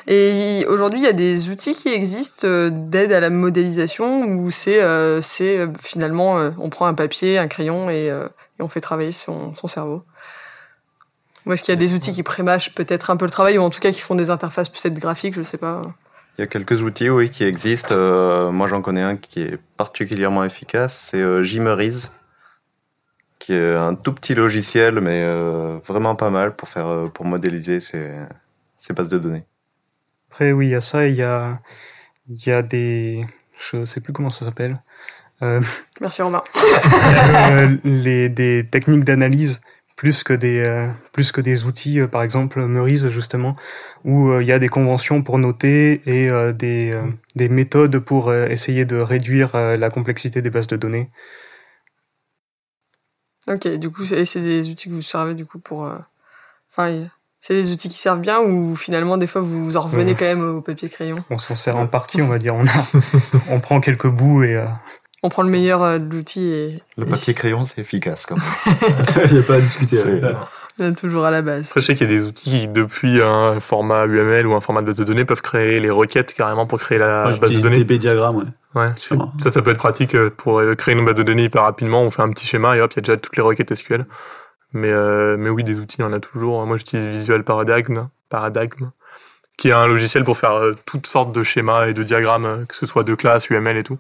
Et 0.07 0.65
aujourd'hui, 0.69 1.01
il 1.01 1.05
y 1.05 1.09
a 1.09 1.13
des 1.13 1.51
outils 1.51 1.75
qui 1.75 1.89
existent 1.89 2.47
euh, 2.47 2.71
d'aide 2.71 3.13
à 3.13 3.19
la 3.19 3.31
modélisation 3.31 4.23
où 4.23 4.51
c'est 4.51 4.81
euh, 4.81 5.21
c'est 5.21 5.59
euh, 5.59 5.69
finalement 5.81 6.53
on 6.59 6.71
prend 6.71 6.87
un 6.87 6.95
papier, 6.95 7.39
un 7.39 7.49
crayon 7.49 7.91
et, 7.91 8.07
et 8.07 8.63
on 8.63 8.69
fait 8.69 8.81
travailler 8.81 9.13
son, 9.13 9.55
son 9.57 9.67
cerveau. 9.69 10.05
Ou 11.47 11.53
est-ce 11.53 11.63
qu'il 11.63 11.73
y 11.73 11.77
a 11.77 11.81
des 11.81 11.95
outils 11.95 12.13
qui 12.13 12.23
prémâchent 12.23 12.75
peut-être 12.75 13.11
un 13.11 13.17
peu 13.17 13.25
le 13.25 13.31
travail 13.31 13.59
ou 13.59 13.63
en 13.63 13.71
tout 13.71 13.81
cas 13.81 13.93
qui 13.93 14.01
font 14.01 14.17
des 14.17 14.31
interfaces 14.31 14.69
peut-être 14.69 14.99
graphiques, 14.99 15.35
je 15.35 15.43
sais 15.43 15.59
pas. 15.59 15.83
Il 16.37 16.43
y 16.43 16.45
a 16.45 16.49
quelques 16.49 16.83
outils, 16.83 17.09
oui, 17.09 17.31
qui 17.31 17.45
existent. 17.45 17.95
Euh, 17.95 18.51
moi, 18.51 18.67
j'en 18.67 18.83
connais 18.83 19.01
un 19.01 19.17
qui 19.17 19.41
est 19.41 19.59
particulièrement 19.79 20.45
efficace, 20.45 21.09
c'est 21.11 21.23
euh, 21.23 21.43
Gimerize, 21.43 22.11
qui 23.39 23.55
est 23.55 23.75
un 23.75 23.95
tout 23.95 24.13
petit 24.13 24.35
logiciel, 24.35 25.01
mais 25.01 25.23
euh, 25.25 25.79
vraiment 25.87 26.15
pas 26.15 26.29
mal 26.29 26.55
pour 26.55 26.69
faire, 26.69 27.05
pour 27.15 27.25
modéliser 27.25 27.81
ces, 27.81 28.13
ces 28.77 28.93
bases 28.93 29.09
de 29.09 29.19
données. 29.19 29.47
Après, 30.37 30.53
oui, 30.53 30.67
il 30.67 30.73
y 30.73 30.75
a 30.75 30.83
ça, 30.83 31.07
il 31.07 31.15
y 31.15 31.23
a, 31.23 31.63
il 32.29 32.47
y 32.47 32.51
a 32.51 32.61
des, 32.61 33.25
je 33.59 33.87
sais 33.87 34.03
plus 34.03 34.13
comment 34.13 34.29
ça 34.29 34.45
s'appelle. 34.45 34.83
Euh, 35.41 35.63
Merci 35.99 36.21
Romain. 36.21 36.43
euh, 37.53 37.75
les, 37.85 38.29
des 38.29 38.69
techniques 38.71 39.05
d'analyse 39.05 39.63
plus 39.97 40.23
que 40.23 40.35
des 40.35 40.59
euh, 40.59 40.89
plus 41.13 41.33
que 41.33 41.41
des 41.41 41.65
outils, 41.65 42.01
euh, 42.01 42.07
par 42.07 42.23
exemple 42.23 42.61
Meurize 42.67 43.09
justement, 43.09 43.57
où 44.05 44.31
il 44.39 44.47
y 44.47 44.53
a 44.53 44.59
des 44.59 44.69
conventions 44.69 45.23
pour 45.23 45.39
noter 45.39 46.03
et 46.05 46.29
des 46.53 46.93
des 47.35 47.49
méthodes 47.49 47.99
pour 48.01 48.31
essayer 48.31 48.85
de 48.85 48.97
réduire 48.97 49.57
la 49.57 49.89
complexité 49.89 50.43
des 50.43 50.51
bases 50.51 50.67
de 50.67 50.77
données. 50.77 51.09
Ok, 53.49 53.67
du 53.69 53.89
coup, 53.89 54.05
c'est 54.05 54.43
des 54.43 54.69
outils 54.69 54.91
que 54.91 54.95
vous 54.95 55.01
servez 55.01 55.33
du 55.33 55.47
coup 55.47 55.61
pour. 55.61 55.91
Enfin, 56.71 57.09
c'est 57.47 57.55
des 57.55 57.71
outils 57.71 57.89
qui 57.89 57.99
servent 57.99 58.21
bien 58.21 58.41
ou 58.41 58.75
finalement 58.75 59.17
des 59.19 59.29
fois 59.29 59.41
vous 59.41 59.77
en 59.77 59.83
revenez 59.83 60.17
quand 60.17 60.25
même 60.25 60.57
au 60.57 60.61
papier 60.61 60.89
crayon? 60.89 61.19
On 61.31 61.39
s'en 61.39 61.55
sert 61.55 61.77
en 61.77 61.87
partie, 61.87 62.21
on 62.21 62.27
va 62.27 62.39
dire. 62.39 62.57
On, 62.57 62.67
a, 62.67 63.01
on 63.51 63.61
prend 63.61 63.81
quelques 63.81 64.09
bouts 64.09 64.43
et. 64.43 64.57
Euh... 64.57 64.67
On 65.23 65.29
prend 65.29 65.45
le 65.45 65.49
meilleur 65.49 65.81
euh, 65.85 65.99
de 65.99 66.13
l'outil 66.13 66.49
et. 66.49 66.83
Le 66.97 67.07
papier 67.07 67.35
crayon, 67.35 67.63
c'est 67.63 67.81
efficace 67.81 68.27
quand 68.27 68.35
Il 69.27 69.35
n'y 69.35 69.39
a 69.39 69.43
pas 69.43 69.55
à 69.55 69.61
discuter. 69.61 70.01
On 70.81 70.93
toujours 70.93 71.25
à 71.25 71.31
la 71.31 71.41
base. 71.41 71.69
Après, 71.69 71.81
je 71.81 71.87
sais 71.87 71.95
qu'il 71.95 72.11
y 72.11 72.13
a 72.13 72.19
des 72.19 72.27
outils 72.27 72.51
qui, 72.51 72.69
depuis 72.69 73.23
un 73.23 73.61
format 73.61 74.07
UML 74.07 74.45
ou 74.49 74.55
un 74.55 74.61
format 74.61 74.81
de 74.81 74.87
base 74.87 74.97
de 74.97 75.05
données, 75.05 75.25
peuvent 75.25 75.41
créer 75.41 75.79
les 75.79 75.91
requêtes 75.91 76.35
carrément 76.35 76.67
pour 76.67 76.81
créer 76.81 76.99
la 76.99 77.31
base 77.31 77.53
de 77.53 77.61
données. 77.61 77.85
Des 77.85 77.99
diagrammes, 77.99 78.39
ouais. 78.39 78.45
Ouais, 78.75 78.93
ça, 78.97 79.51
ça 79.51 79.63
peut 79.63 79.71
être 79.71 79.79
pratique 79.79 80.15
euh, 80.15 80.31
pour 80.37 80.59
euh, 80.59 80.75
créer 80.75 80.95
une 80.95 81.05
base 81.05 81.15
de 81.15 81.23
données 81.23 81.45
hyper 81.45 81.63
rapidement. 81.63 82.03
On 82.03 82.11
fait 82.11 82.23
un 82.23 82.31
petit 82.31 82.47
schéma 82.47 82.77
et 82.77 82.81
hop, 82.83 82.93
il 82.93 82.97
y 82.97 82.99
a 82.99 83.03
déjà 83.03 83.17
toutes 83.17 83.37
les 83.37 83.43
requêtes 83.43 83.73
SQL. 83.73 84.05
Mais, 84.77 84.93
euh, 84.93 85.37
mais 85.39 85.49
oui, 85.49 85.65
des 85.65 85.79
outils, 85.81 85.97
il 85.99 86.03
y 86.03 86.05
en 86.05 86.13
a 86.13 86.21
toujours. 86.21 86.65
Moi, 86.67 86.77
j'utilise 86.77 87.07
Visual 87.07 87.43
Paradigm, 87.43 88.09
Paradigm, 88.29 88.91
qui 89.57 89.69
est 89.69 89.73
un 89.73 89.87
logiciel 89.87 90.23
pour 90.23 90.37
faire 90.37 90.53
euh, 90.53 90.75
toutes 90.85 91.07
sortes 91.07 91.35
de 91.35 91.43
schémas 91.43 91.87
et 91.87 91.95
de 91.95 92.03
diagrammes, 92.03 92.45
euh, 92.45 92.65
que 92.69 92.77
ce 92.77 92.85
soit 92.85 93.05
de 93.05 93.15
classe, 93.15 93.49
UML 93.49 93.77
et 93.79 93.83
tout. 93.83 93.99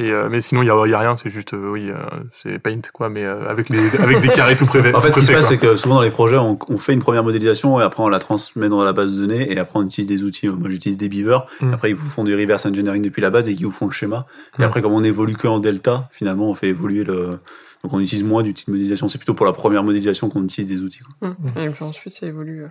Et 0.00 0.10
euh, 0.12 0.28
mais 0.30 0.40
sinon 0.40 0.62
il 0.62 0.66
y 0.66 0.70
a, 0.70 0.86
y 0.86 0.94
a 0.94 0.98
rien, 0.98 1.16
c'est 1.16 1.30
juste 1.30 1.54
oui, 1.54 1.90
c'est 2.32 2.60
Paint 2.60 2.82
quoi, 2.92 3.08
mais 3.08 3.24
avec 3.24 3.68
les 3.68 3.96
avec 3.98 4.20
des 4.20 4.28
carrés 4.28 4.54
tout 4.54 4.66
prévus. 4.66 4.94
en 4.94 5.00
fait, 5.00 5.10
ce 5.10 5.18
qui 5.18 5.26
se 5.26 5.32
passe, 5.32 5.48
c'est 5.48 5.58
que 5.58 5.76
souvent 5.76 5.96
dans 5.96 6.02
les 6.02 6.10
projets, 6.10 6.36
on, 6.36 6.56
on, 6.68 6.78
fait 6.78 6.92
une 6.92 7.00
première 7.00 7.24
modélisation 7.24 7.80
et 7.80 7.82
après 7.82 8.04
on 8.04 8.08
la 8.08 8.20
transmet 8.20 8.68
dans 8.68 8.84
la 8.84 8.92
base 8.92 9.16
de 9.16 9.22
données 9.22 9.52
et 9.52 9.58
après 9.58 9.80
on 9.80 9.84
utilise 9.84 10.06
des 10.06 10.22
outils. 10.22 10.46
Moi, 10.48 10.70
j'utilise 10.70 10.98
des 10.98 11.08
beavers. 11.08 11.46
Mm. 11.60 11.74
Après, 11.74 11.90
ils 11.90 11.96
vous 11.96 12.08
font 12.08 12.22
du 12.22 12.32
reverse 12.32 12.64
engineering 12.64 13.02
depuis 13.02 13.22
la 13.22 13.30
base 13.30 13.48
et 13.48 13.56
qui 13.56 13.64
vous 13.64 13.72
font 13.72 13.86
le 13.86 13.92
schéma. 13.92 14.26
Et 14.56 14.62
mm. 14.62 14.66
après, 14.66 14.82
comme 14.82 14.92
on 14.92 15.02
évolue 15.02 15.34
que 15.34 15.48
en 15.48 15.58
delta, 15.58 16.08
finalement, 16.12 16.48
on 16.48 16.54
fait 16.54 16.68
évoluer 16.68 17.02
le 17.02 17.40
donc 17.82 17.92
on 17.92 18.00
utilise 18.00 18.24
moins 18.24 18.42
d'outils 18.42 18.66
de 18.66 18.72
modélisation. 18.72 19.08
C'est 19.08 19.18
plutôt 19.18 19.34
pour 19.34 19.46
la 19.46 19.52
première 19.52 19.82
modélisation 19.82 20.28
qu'on 20.28 20.44
utilise 20.44 20.68
des 20.68 20.82
outils. 20.82 21.00
Quoi. 21.00 21.30
Mmh. 21.30 21.58
Et 21.58 21.70
puis 21.70 21.84
ensuite, 21.84 22.14
ça 22.14 22.26
évolue. 22.26 22.66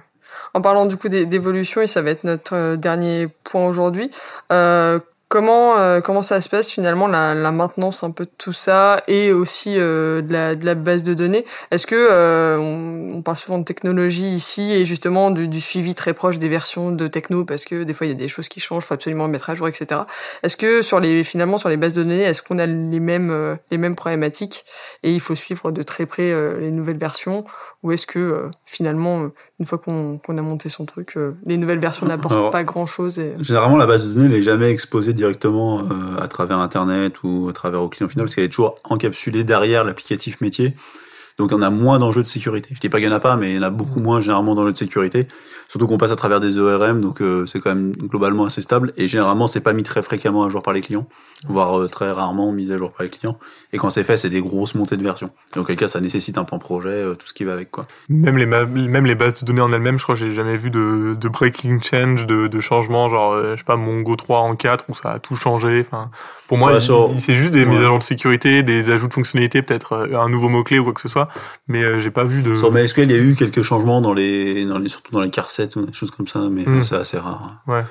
En 0.53 0.61
parlant 0.61 0.85
du 0.85 0.97
coup 0.97 1.09
d'évolution, 1.09 1.81
et 1.81 1.87
ça 1.87 2.01
va 2.01 2.11
être 2.11 2.23
notre 2.23 2.75
dernier 2.75 3.27
point 3.43 3.67
aujourd'hui, 3.67 4.11
euh, 4.51 4.99
Comment 5.29 5.77
euh, 5.77 5.99
comment 5.99 6.21
ça 6.21 6.39
se 6.39 6.47
passe 6.47 6.69
finalement 6.69 7.05
la, 7.05 7.51
maintenance 7.51 8.01
un 8.01 8.11
peu 8.11 8.23
de 8.23 8.31
tout 8.37 8.53
ça 8.53 9.03
et 9.09 9.33
aussi 9.33 9.73
euh, 9.75 10.21
de, 10.21 10.31
la, 10.31 10.55
de 10.55 10.65
la 10.65 10.73
base 10.73 11.03
de 11.03 11.13
données 11.13 11.43
Est-ce 11.69 11.85
que 11.85 11.95
euh, 11.95 12.57
on, 12.57 13.21
parle 13.23 13.37
souvent 13.37 13.59
de 13.59 13.65
technologie 13.65 14.29
ici 14.29 14.71
et 14.71 14.85
justement 14.85 15.29
du, 15.29 15.49
du, 15.49 15.59
suivi 15.59 15.95
très 15.95 16.13
proche 16.13 16.37
des 16.37 16.47
versions 16.47 16.93
de 16.93 17.07
techno 17.09 17.43
parce 17.43 17.65
que 17.65 17.83
des 17.83 17.93
fois 17.93 18.07
il 18.07 18.11
y 18.11 18.13
a 18.13 18.15
des 18.15 18.29
choses 18.29 18.47
qui 18.47 18.61
changent, 18.61 18.85
faut 18.85 18.93
absolument 18.93 19.27
mettre 19.27 19.49
à 19.49 19.55
jour, 19.55 19.67
etc. 19.67 20.01
Est-ce 20.43 20.55
que 20.55 20.81
sur 20.81 21.01
les 21.01 21.25
finalement 21.25 21.57
sur 21.57 21.67
les 21.67 21.77
bases 21.77 21.91
de 21.91 22.03
données, 22.03 22.21
est-ce 22.21 22.41
qu'on 22.41 22.57
a 22.57 22.65
les 22.65 22.99
mêmes 23.01 23.57
les 23.69 23.77
mêmes 23.77 23.97
problématiques 23.97 24.63
et 25.03 25.13
il 25.13 25.19
faut 25.19 25.35
suivre 25.35 25.71
de 25.71 25.83
très 25.83 26.05
près 26.05 26.33
les 26.57 26.71
nouvelles 26.71 26.99
versions 26.99 27.43
ou 27.83 27.91
est-ce 27.91 28.07
que 28.07 28.49
finalement 28.65 29.29
une 29.59 29.65
fois 29.65 29.79
qu'on 29.79 30.19
a 30.37 30.41
monté 30.41 30.69
son 30.69 30.85
truc, 30.85 31.17
euh, 31.17 31.35
les 31.45 31.57
nouvelles 31.57 31.79
versions 31.79 32.05
n'apportent 32.05 32.51
pas 32.51 32.63
grand 32.63 32.85
chose. 32.85 33.17
Et... 33.17 33.35
Généralement, 33.39 33.77
la 33.77 33.87
base 33.87 34.07
de 34.07 34.13
données 34.13 34.37
n'est 34.37 34.43
jamais 34.43 34.69
exposée 34.69 35.13
directement 35.13 35.79
euh, 35.79 36.21
à 36.21 36.27
travers 36.27 36.59
Internet 36.59 37.23
ou 37.23 37.47
à 37.49 37.53
travers 37.53 37.81
au 37.81 37.89
client 37.89 38.07
final, 38.07 38.25
parce 38.25 38.35
qu'elle 38.35 38.43
est 38.43 38.49
toujours 38.49 38.75
encapsulée 38.83 39.43
derrière 39.43 39.83
l'applicatif 39.83 40.41
métier. 40.41 40.75
Donc, 41.37 41.51
on 41.53 41.61
a 41.61 41.69
moins 41.69 41.99
d'enjeux 41.99 42.23
de 42.23 42.27
sécurité. 42.27 42.69
Je 42.73 42.79
dis 42.79 42.89
pas 42.89 42.97
qu'il 42.97 43.07
y 43.07 43.11
en 43.11 43.15
a 43.15 43.19
pas, 43.19 43.35
mais 43.35 43.51
il 43.51 43.55
y 43.55 43.59
en 43.59 43.63
a 43.63 43.69
beaucoup 43.69 43.99
moins 43.99 44.21
généralement 44.21 44.55
d'enjeux 44.55 44.71
de 44.71 44.77
sécurité. 44.77 45.27
Surtout 45.67 45.85
qu'on 45.87 45.97
passe 45.97 46.11
à 46.11 46.15
travers 46.15 46.39
des 46.39 46.57
ORM, 46.57 47.01
donc 47.01 47.21
euh, 47.21 47.45
c'est 47.45 47.59
quand 47.59 47.69
même 47.75 47.91
globalement 47.91 48.45
assez 48.45 48.61
stable. 48.61 48.93
Et 48.97 49.07
généralement, 49.07 49.47
c'est 49.47 49.59
pas 49.59 49.73
mis 49.73 49.83
très 49.83 50.01
fréquemment 50.01 50.45
à 50.45 50.49
jour 50.49 50.63
par 50.63 50.73
les 50.73 50.81
clients, 50.81 51.05
voire 51.47 51.77
euh, 51.79 51.87
très 51.87 52.09
rarement 52.11 52.51
mis 52.51 52.71
à 52.71 52.77
jour 52.77 52.91
par 52.91 53.03
les 53.03 53.09
clients. 53.09 53.37
Et 53.73 53.77
quand 53.77 53.89
c'est 53.89 54.03
fait, 54.03 54.17
c'est 54.17 54.29
des 54.29 54.41
grosses 54.41 54.75
montées 54.75 54.97
de 54.97 55.03
version. 55.03 55.29
Dans 55.55 55.63
quel 55.63 55.75
cas, 55.75 55.87
ça 55.87 55.99
nécessite 55.99 56.37
un 56.37 56.43
plan 56.45 56.57
projet, 56.57 56.89
euh, 56.89 57.13
tout 57.15 57.27
ce 57.27 57.33
qui 57.33 57.43
va 57.43 57.53
avec, 57.53 57.69
quoi. 57.69 57.85
Même 58.09 58.37
les, 58.37 58.45
même 58.45 59.05
les 59.05 59.15
bases 59.15 59.35
de 59.41 59.45
données 59.45 59.61
en 59.61 59.71
elles-mêmes, 59.73 59.97
je 59.99 60.03
crois 60.03 60.15
que 60.15 60.21
j'ai 60.21 60.31
jamais 60.33 60.55
vu 60.57 60.69
de, 60.71 61.13
de 61.19 61.27
breaking 61.29 61.81
change, 61.81 62.25
de, 62.25 62.47
de 62.47 62.59
changement, 62.61 63.09
genre, 63.09 63.33
euh, 63.33 63.51
je 63.51 63.57
sais 63.57 63.63
pas, 63.65 63.75
Mongo 63.75 64.15
3 64.15 64.39
en 64.39 64.55
4, 64.55 64.85
où 64.89 64.95
ça 64.95 65.11
a 65.11 65.19
tout 65.19 65.35
changé. 65.35 65.81
Enfin, 65.85 66.09
pour 66.47 66.57
moi, 66.57 66.71
Ouais, 66.71 66.79
c'est 66.79 67.33
juste 67.35 67.51
des 67.53 67.65
Ouais. 67.65 67.71
mises 67.71 67.79
à 67.81 67.83
jour 67.83 67.99
de 67.99 68.03
sécurité, 68.03 68.63
des 68.63 68.89
ajouts 68.89 69.09
de 69.09 69.13
fonctionnalités, 69.13 69.61
peut-être 69.61 69.93
euh, 69.93 70.17
un 70.19 70.29
nouveau 70.29 70.47
mot-clé 70.49 70.79
ou 70.79 70.85
quoi 70.85 70.93
que 70.93 71.01
ce 71.01 71.09
soit. 71.09 71.26
Mais 71.67 71.83
euh, 71.83 71.99
j'ai 71.99 72.11
pas 72.11 72.23
vu 72.23 72.41
de... 72.41 72.55
Sur 72.55 72.71
MySQL, 72.71 73.09
il 73.09 73.15
y 73.15 73.19
a 73.19 73.21
eu 73.23 73.35
quelques 73.35 73.61
changements 73.61 74.01
dans 74.01 74.13
les, 74.13 74.65
dans 74.65 74.77
les 74.79 74.89
surtout 74.89 75.11
dans 75.11 75.21
les 75.21 75.29
carsets 75.29 75.75
ou 75.77 75.85
des 75.85 75.93
choses 75.93 76.11
comme 76.11 76.27
ça, 76.27 76.39
mais 76.51 76.63
Mm. 76.65 76.83
c'est 76.83 76.95
assez 76.95 77.17
rare. 77.17 77.61
Ouais. 77.67 77.83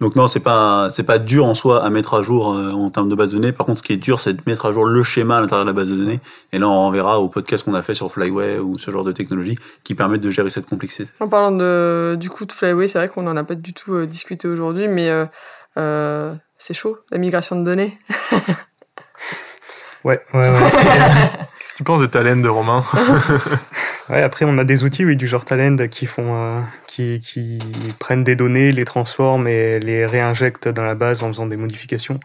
Donc 0.00 0.16
non, 0.16 0.26
c'est 0.26 0.40
pas 0.40 0.88
c'est 0.88 1.02
pas 1.02 1.18
dur 1.18 1.44
en 1.44 1.54
soi 1.54 1.84
à 1.84 1.90
mettre 1.90 2.14
à 2.14 2.22
jour 2.22 2.54
euh, 2.54 2.70
en 2.72 2.88
termes 2.88 3.10
de 3.10 3.14
base 3.14 3.32
de 3.32 3.36
données. 3.36 3.52
Par 3.52 3.66
contre, 3.66 3.80
ce 3.80 3.82
qui 3.82 3.92
est 3.92 3.98
dur, 3.98 4.18
c'est 4.18 4.32
de 4.32 4.40
mettre 4.46 4.64
à 4.64 4.72
jour 4.72 4.86
le 4.86 5.02
schéma 5.02 5.36
à 5.36 5.40
l'intérieur 5.42 5.66
de 5.66 5.70
la 5.70 5.74
base 5.74 5.88
de 5.90 5.94
données. 5.94 6.20
Et 6.52 6.58
là, 6.58 6.68
on 6.70 6.90
verra 6.90 7.20
au 7.20 7.28
podcast 7.28 7.64
qu'on 7.66 7.74
a 7.74 7.82
fait 7.82 7.92
sur 7.92 8.10
Flyway 8.10 8.58
ou 8.58 8.78
ce 8.78 8.90
genre 8.90 9.04
de 9.04 9.12
technologie 9.12 9.58
qui 9.84 9.94
permettent 9.94 10.22
de 10.22 10.30
gérer 10.30 10.48
cette 10.48 10.64
complexité. 10.64 11.10
En 11.20 11.28
parlant 11.28 11.52
de, 11.52 12.16
du 12.18 12.30
coup 12.30 12.46
de 12.46 12.52
Flyway, 12.52 12.88
c'est 12.88 12.96
vrai 12.98 13.08
qu'on 13.10 13.22
n'en 13.24 13.36
a 13.36 13.44
pas 13.44 13.54
du 13.56 13.74
tout 13.74 13.92
euh, 13.92 14.06
discuté 14.06 14.48
aujourd'hui, 14.48 14.88
mais 14.88 15.10
euh, 15.10 15.26
euh, 15.76 16.32
c'est 16.56 16.72
chaud, 16.72 16.96
la 17.10 17.18
migration 17.18 17.56
de 17.60 17.64
données. 17.66 17.98
Ouais, 20.02 20.18
ouais, 20.32 20.48
ouais. 20.48 20.50
tu 21.80 21.84
penses 21.84 22.02
de 22.02 22.06
Talend 22.06 22.36
de 22.36 22.48
Romain 22.50 22.82
Ouais, 24.10 24.20
après, 24.20 24.44
on 24.46 24.58
a 24.58 24.64
des 24.64 24.84
outils, 24.84 25.02
oui, 25.06 25.16
du 25.16 25.26
genre 25.26 25.46
Talend 25.46 25.88
qui 25.88 26.04
font, 26.04 26.36
euh, 26.36 26.60
qui, 26.86 27.20
qui 27.20 27.58
prennent 27.98 28.22
des 28.22 28.36
données, 28.36 28.70
les 28.70 28.84
transforment 28.84 29.48
et 29.48 29.80
les 29.80 30.04
réinjectent 30.04 30.68
dans 30.68 30.84
la 30.84 30.94
base 30.94 31.22
en 31.22 31.28
faisant 31.28 31.46
des 31.46 31.56
modifications. 31.56 32.20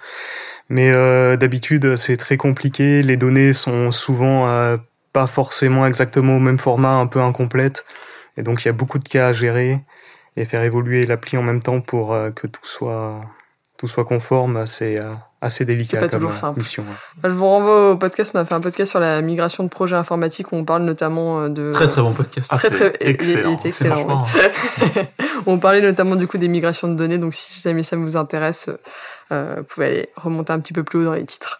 Mais 0.67 0.91
euh, 0.91 1.37
d'habitude, 1.37 1.95
c'est 1.95 2.17
très 2.17 2.35
compliqué. 2.35 3.01
Les 3.01 3.15
données 3.15 3.53
sont 3.53 3.93
souvent 3.93 4.45
euh, 4.49 4.75
pas 5.13 5.25
forcément 5.25 5.87
exactement 5.87 6.35
au 6.35 6.41
même 6.41 6.59
format, 6.59 6.95
un 6.95 7.07
peu 7.07 7.21
incomplètes. 7.21 7.85
Et 8.35 8.43
donc, 8.43 8.65
il 8.65 8.67
y 8.67 8.69
a 8.69 8.73
beaucoup 8.73 8.99
de 8.99 9.07
cas 9.07 9.29
à 9.29 9.31
gérer 9.31 9.79
et 10.35 10.43
faire 10.43 10.63
évoluer 10.63 11.05
l'appli 11.05 11.37
en 11.37 11.43
même 11.43 11.61
temps 11.61 11.79
pour 11.79 12.13
euh, 12.13 12.29
que 12.29 12.45
tout 12.45 12.65
soit, 12.65 13.21
tout 13.77 13.87
soit 13.87 14.05
conforme. 14.05 14.65
C'est 14.67 14.99
euh, 14.99 15.11
assez 15.41 15.65
délicat 15.65 15.97
pas 15.99 16.07
comme 16.07 16.19
toujours 16.19 16.31
euh, 16.31 16.33
simple. 16.33 16.59
mission. 16.59 16.83
ouais. 16.83 16.89
Bah, 17.21 17.29
Je 17.29 17.35
vous 17.35 17.45
renvoie 17.45 17.91
au 17.91 17.97
podcast, 17.97 18.31
on 18.35 18.39
a 18.39 18.45
fait 18.45 18.55
un 18.55 18.61
podcast 18.61 18.89
sur 18.91 18.99
la 18.99 19.21
migration 19.21 19.63
de 19.63 19.69
projets 19.69 19.95
informatiques 19.95 20.51
où 20.51 20.55
on 20.55 20.63
parle 20.65 20.83
notamment 20.83 21.41
euh, 21.41 21.49
de... 21.49 21.71
Très 21.73 21.87
très 21.87 22.01
bon 22.01 22.13
podcast. 22.13 22.49
Très, 22.51 22.69
c'est 22.69 22.69
très- 22.71 22.97
il- 23.01 23.07
il 23.07 23.09
excellent. 23.11 23.53
était 23.55 23.67
excellent, 23.67 24.25
On 25.47 25.59
parlait 25.59 25.81
notamment 25.81 26.15
du 26.15 26.25
coup 26.27 26.37
des 26.39 26.47
migrations 26.47 26.87
de 26.87 26.95
données, 26.95 27.17
donc 27.19 27.35
si 27.35 27.61
jamais 27.61 27.83
ça 27.83 27.95
vous 27.97 28.17
intéresse, 28.17 28.69
euh, 29.31 29.55
vous 29.57 29.63
pouvez 29.63 29.85
aller 29.85 30.09
remonter 30.15 30.53
un 30.53 30.59
petit 30.59 30.73
peu 30.73 30.83
plus 30.83 30.99
haut 30.99 31.03
dans 31.05 31.13
les 31.13 31.25
titres. 31.25 31.59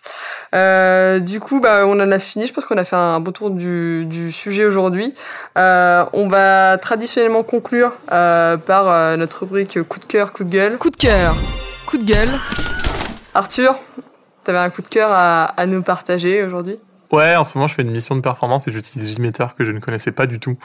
Euh, 0.55 1.19
du 1.19 1.39
coup, 1.39 1.59
bah, 1.59 1.83
on 1.85 1.99
en 1.99 2.11
a 2.11 2.19
fini. 2.19 2.47
Je 2.47 2.53
pense 2.53 2.65
qu'on 2.65 2.77
a 2.77 2.85
fait 2.85 2.95
un 2.95 3.19
bon 3.19 3.31
tour 3.31 3.51
du, 3.51 4.05
du 4.05 4.31
sujet 4.31 4.65
aujourd'hui. 4.65 5.13
Euh, 5.57 6.05
on 6.13 6.27
va 6.29 6.77
traditionnellement 6.79 7.43
conclure 7.43 7.93
euh, 8.11 8.57
par 8.57 8.87
euh, 8.89 9.17
notre 9.17 9.41
rubrique 9.41 9.81
coup 9.83 9.99
de 9.99 10.05
cœur, 10.05 10.31
coup 10.33 10.43
de 10.45 10.49
gueule. 10.49 10.77
Coup 10.77 10.89
de 10.89 10.95
cœur, 10.97 11.35
coup 11.85 11.97
de 11.97 12.05
gueule. 12.05 12.29
Arthur, 13.33 13.75
t'avais 14.43 14.57
un 14.57 14.69
coup 14.69 14.81
de 14.81 14.87
cœur 14.87 15.09
à, 15.11 15.45
à 15.45 15.65
nous 15.65 15.81
partager 15.81 16.43
aujourd'hui? 16.43 16.77
Ouais, 17.11 17.35
en 17.35 17.43
ce 17.43 17.57
moment, 17.57 17.67
je 17.67 17.75
fais 17.75 17.83
une 17.83 17.91
mission 17.91 18.15
de 18.15 18.21
performance 18.21 18.67
et 18.67 18.71
j'utilise 18.71 19.15
JMeter 19.15 19.55
que 19.57 19.63
je 19.63 19.71
ne 19.71 19.79
connaissais 19.79 20.11
pas 20.11 20.25
du 20.25 20.39
tout. 20.39 20.57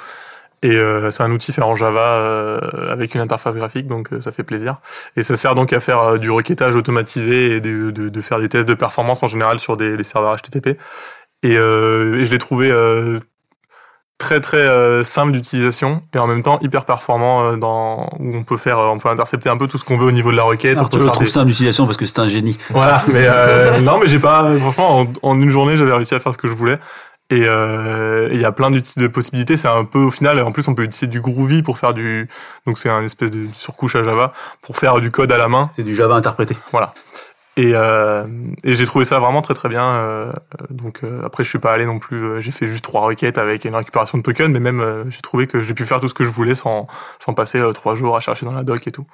Et 0.63 0.73
euh, 0.73 1.11
c'est 1.11 1.23
un 1.23 1.31
outil 1.31 1.53
fait 1.53 1.63
en 1.63 1.75
Java 1.75 2.19
euh, 2.19 2.61
avec 2.91 3.15
une 3.15 3.21
interface 3.23 3.55
graphique, 3.55 3.87
donc 3.87 4.13
euh, 4.13 4.21
ça 4.21 4.31
fait 4.31 4.43
plaisir. 4.43 4.77
Et 5.17 5.23
ça 5.23 5.37
sert 5.37 5.55
donc 5.55 5.73
à 5.73 5.81
faire 5.81 6.01
euh, 6.01 6.19
du 6.19 6.31
requêtage 6.31 6.77
automatisé 6.77 7.57
et 7.57 7.61
de, 7.61 7.91
de, 7.91 8.09
de 8.11 8.21
faire 8.21 8.39
des 8.39 8.49
tests 8.49 8.69
de 8.69 8.75
performance 8.75 9.23
en 9.23 9.27
général 9.27 9.59
sur 9.59 9.77
des, 9.77 9.97
des 9.97 10.05
serveurs 10.05 10.37
HTTP. 10.37 10.79
Et, 11.43 11.57
euh, 11.57 12.21
et 12.21 12.27
je 12.27 12.31
l'ai 12.31 12.39
trouvé 12.39 12.71
euh, 12.71 13.21
très 14.21 14.41
très 14.41 14.59
euh, 14.59 15.03
simple 15.03 15.33
d'utilisation 15.33 16.03
et 16.15 16.19
en 16.19 16.29
même 16.29 16.45
temps 16.45 16.59
hyper 16.63 16.85
performant 16.85 17.43
euh, 17.45 17.57
dans 17.57 18.09
où 18.21 18.37
on 18.37 18.45
peut 18.45 18.57
faire, 18.57 18.79
euh, 18.79 18.87
on 18.89 18.99
peut 18.99 19.09
intercepter 19.09 19.49
un 19.49 19.57
peu 19.57 19.67
tout 19.67 19.79
ce 19.79 19.85
qu'on 19.85 19.97
veut 19.97 20.07
au 20.07 20.13
niveau 20.13 20.31
de 20.31 20.37
la 20.37 20.45
requête. 20.45 20.77
on 20.77 20.81
Alors, 20.81 20.91
peut 20.91 20.99
tu 20.99 21.03
le 21.05 21.11
trouves 21.11 21.25
des- 21.25 21.31
simple 21.33 21.47
d'utilisation 21.49 21.87
parce 21.87 21.97
que 21.97 22.07
c'est 22.07 22.21
un 22.21 22.29
génie. 22.29 22.57
voilà, 22.71 23.03
mais 23.13 23.81
non, 23.81 23.99
mais 23.99 24.07
j'ai 24.07 24.21
pas. 24.21 24.49
Franchement, 24.61 25.01
en, 25.01 25.07
en 25.23 25.41
une 25.41 25.51
journée, 25.51 25.77
j'avais 25.77 25.93
réussi 25.93 26.15
à 26.15 26.21
faire 26.21 26.33
ce 26.33 26.39
que 26.39 26.47
je 26.49 26.55
voulais. 26.55 26.79
Et 27.33 27.43
et 27.43 28.29
il 28.35 28.41
y 28.41 28.45
a 28.45 28.51
plein 28.53 28.71
de 28.73 29.07
possibilités. 29.07 29.57
C'est 29.57 29.69
un 29.69 29.85
peu 29.85 29.99
au 30.01 30.11
final. 30.11 30.41
En 30.41 30.51
plus, 30.53 30.67
on 30.69 30.75
peut 30.75 30.83
utiliser 30.83 31.07
du 31.07 31.21
Groovy 31.21 31.63
pour 31.63 31.79
faire 31.79 31.95
du. 31.95 32.29
Donc 32.67 32.77
c'est 32.79 32.89
un 32.91 33.03
espèce 33.05 33.31
de 33.31 33.47
surcouche 33.55 33.95
à 33.97 34.03
Java 34.03 34.33
pour 34.63 34.77
faire 34.77 35.01
du 35.01 35.11
code 35.13 35.31
à 35.33 35.39
la 35.39 35.47
main. 35.49 35.71
C'est 35.77 35.85
du 35.85 35.95
Java 35.95 36.17
interprété. 36.17 36.57
Voilà. 36.73 36.93
Et, 37.57 37.73
euh, 37.75 38.27
et 38.65 38.75
j'ai 38.75 38.87
trouvé 38.87 39.05
ça 39.05 39.19
vraiment 39.19 39.43
très 39.43 39.55
très 39.55 39.69
bien. 39.69 39.85
euh, 39.85 40.33
donc 40.71 41.01
euh, 41.03 41.23
après, 41.25 41.45
je 41.45 41.49
suis 41.49 41.59
pas 41.59 41.73
allé 41.73 41.85
non 41.85 41.99
plus. 41.99 42.41
j'ai 42.41 42.53
fait 42.53 42.67
juste 42.67 42.85
trois 42.85 43.03
requêtes 43.03 43.39
avec 43.39 43.65
une 43.65 43.75
récupération 43.75 44.19
de 44.19 44.23
tokens, 44.23 44.51
mais 44.51 44.61
même 44.61 45.05
j'ai 45.11 45.21
trouvé 45.21 45.47
que 45.47 45.63
j'ai 45.63 45.75
pu 45.75 45.85
faire 45.85 46.01
tout 46.01 46.09
ce 46.09 46.15
que 46.15 46.25
je 46.25 46.31
voulais 46.31 46.55
sans 46.55 46.87
sans 47.19 47.35
passer 47.35 47.61
trois 47.75 47.95
jours 47.95 48.17
à 48.17 48.21
chercher 48.21 48.47
dans 48.47 48.53
la 48.53 48.63
doc 48.63 48.87
et 48.87 48.93
tout. 48.93 49.07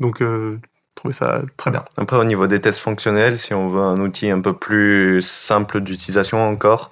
Donc, 0.00 0.22
euh, 0.22 0.58
trouvé 0.94 1.12
ça 1.12 1.42
très 1.56 1.70
bien. 1.70 1.84
Après, 1.96 2.16
au 2.16 2.24
niveau 2.24 2.46
des 2.46 2.60
tests 2.60 2.80
fonctionnels, 2.80 3.38
si 3.38 3.54
on 3.54 3.68
veut 3.68 3.82
un 3.82 4.00
outil 4.00 4.30
un 4.30 4.40
peu 4.40 4.54
plus 4.54 5.22
simple 5.22 5.80
d'utilisation 5.80 6.48
encore, 6.48 6.90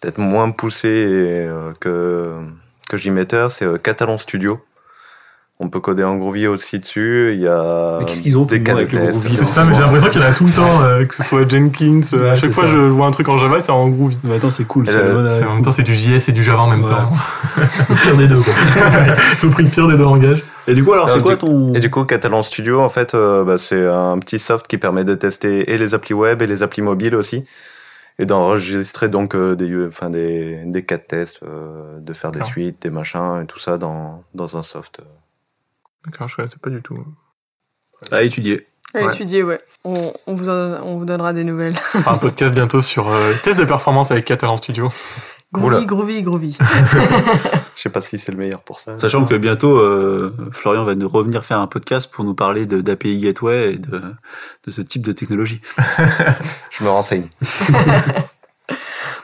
peut-être 0.00 0.18
moins 0.18 0.50
poussé 0.50 1.48
que, 1.80 2.36
que 2.88 2.96
JMeter, 2.96 3.50
c'est 3.50 3.82
Catalan 3.82 4.18
Studio. 4.18 4.60
On 5.60 5.70
peut 5.70 5.80
coder 5.80 6.04
en 6.04 6.14
Groovy 6.16 6.46
aussi 6.46 6.78
dessus. 6.78 7.32
Il 7.34 7.40
y 7.40 7.48
a 7.48 7.96
Mais 7.98 8.04
qu'est-ce 8.06 8.22
qu'ils 8.22 8.38
ont 8.38 8.44
des 8.44 8.58
le 8.58 8.64
cas 8.64 8.74
avec 8.74 8.92
le 8.92 9.00
tests. 9.00 9.18
Groovy, 9.20 9.34
C'est 9.36 9.44
ça, 9.44 9.64
mais 9.64 9.74
j'ai 9.74 9.80
l'impression 9.80 10.08
qu'il 10.08 10.20
y 10.20 10.24
en 10.24 10.28
a 10.28 10.32
tout 10.32 10.44
le 10.46 10.52
temps, 10.52 10.82
euh, 10.82 11.04
que 11.04 11.14
ce 11.16 11.24
soit 11.24 11.48
Jenkins. 11.50 12.00
euh, 12.12 12.18
Ouais, 12.22 12.28
à 12.30 12.34
chaque 12.36 12.52
fois, 12.52 12.64
ça. 12.64 12.70
je 12.70 12.78
vois 12.78 13.06
un 13.06 13.10
truc 13.10 13.28
en 13.28 13.38
Java, 13.38 13.58
c'est 13.58 13.72
en 13.72 13.88
Groovy. 13.88 14.16
Mais 14.22 14.36
attends, 14.36 14.50
c'est 14.50 14.64
cool. 14.66 14.86
Le- 14.86 15.46
en 15.48 15.54
même 15.54 15.62
temps, 15.62 15.72
c'est 15.72 15.82
du 15.82 15.94
JS 15.94 16.28
et 16.28 16.32
du 16.32 16.44
Java 16.44 16.62
en 16.62 16.68
même 16.68 16.84
Ouais. 16.84 16.88
temps. 16.90 17.10
le 17.88 17.94
pire 17.96 18.16
des 18.16 18.28
deux. 18.28 18.36
Ils 18.38 19.46
ont 19.46 19.50
pris 19.50 19.64
le 19.64 19.68
pire 19.70 19.88
des 19.88 19.96
deux 19.96 20.04
langages. 20.04 20.44
Et 20.68 20.74
du 20.74 20.84
coup, 20.84 20.92
alors, 20.92 21.08
c'est 21.10 21.20
quoi 21.20 21.32
du- 21.32 21.38
ton. 21.38 21.74
Et 21.74 21.80
du 21.80 21.90
coup, 21.90 22.04
Catalan 22.04 22.42
Studio, 22.44 22.80
en 22.80 22.88
fait, 22.88 23.14
euh, 23.14 23.42
bah, 23.42 23.58
c'est 23.58 23.84
un 23.84 24.16
petit 24.20 24.38
soft 24.38 24.68
qui 24.68 24.78
permet 24.78 25.02
de 25.04 25.14
tester 25.14 25.72
et 25.72 25.78
les 25.78 25.92
applis 25.94 26.14
web 26.14 26.40
et 26.40 26.46
les 26.46 26.62
applis 26.62 26.82
mobiles 26.82 27.16
aussi. 27.16 27.44
Et 28.20 28.26
d'enregistrer 28.26 29.08
donc 29.08 29.34
euh, 29.34 29.54
des, 29.56 29.86
enfin, 29.86 30.10
des, 30.10 30.60
des 30.66 30.84
cas 30.84 30.96
de 30.98 31.02
tests, 31.02 31.40
euh, 31.42 31.98
de 32.00 32.12
faire 32.12 32.30
des 32.32 32.42
suites, 32.42 32.82
des 32.82 32.90
machins 32.90 33.40
et 33.42 33.46
tout 33.46 33.58
ça 33.60 33.78
dans, 33.78 34.22
dans 34.34 34.56
un 34.56 34.62
soft. 34.62 35.00
D'accord, 36.10 36.28
je 36.28 36.36
connaissais 36.36 36.56
pas 36.62 36.70
du 36.70 36.80
tout. 36.82 36.98
À 38.10 38.22
étudier. 38.22 38.66
À 38.94 39.00
Ouais. 39.04 39.14
étudier, 39.14 39.42
ouais. 39.42 39.60
On, 39.84 40.12
on, 40.26 40.34
vous 40.34 40.48
en- 40.48 40.80
on 40.82 40.96
vous 40.98 41.04
donnera 41.04 41.32
des 41.34 41.44
nouvelles. 41.44 41.74
On 41.94 41.98
fera 41.98 42.14
un 42.14 42.18
podcast 42.18 42.54
bientôt 42.54 42.80
sur 42.80 43.08
euh, 43.10 43.34
test 43.42 43.58
de 43.58 43.64
performance 43.64 44.10
avec 44.10 44.24
Catalan 44.24 44.56
Studio. 44.56 44.88
Groovy, 45.52 45.84
groovy, 45.86 46.22
groovy. 46.22 46.56
Je 47.76 47.82
sais 47.82 47.88
pas 47.90 48.00
si 48.00 48.18
c'est 48.18 48.32
le 48.32 48.38
meilleur 48.38 48.60
pour 48.60 48.80
ça. 48.80 48.98
Sachant 48.98 49.24
que 49.24 49.34
bientôt, 49.34 49.76
euh, 49.78 50.34
Florian 50.52 50.84
va 50.84 50.94
nous 50.94 51.08
revenir 51.08 51.44
faire 51.44 51.58
un 51.58 51.66
podcast 51.66 52.10
pour 52.10 52.24
nous 52.24 52.34
parler 52.34 52.66
de- 52.66 52.80
d'API 52.80 53.18
Gateway 53.20 53.74
et 53.74 53.78
de, 53.78 54.00
de 54.66 54.70
ce 54.70 54.80
type 54.82 55.02
de 55.06 55.12
technologie. 55.12 55.60
Je 56.70 56.84
me 56.84 56.88
renseigne. 56.90 57.28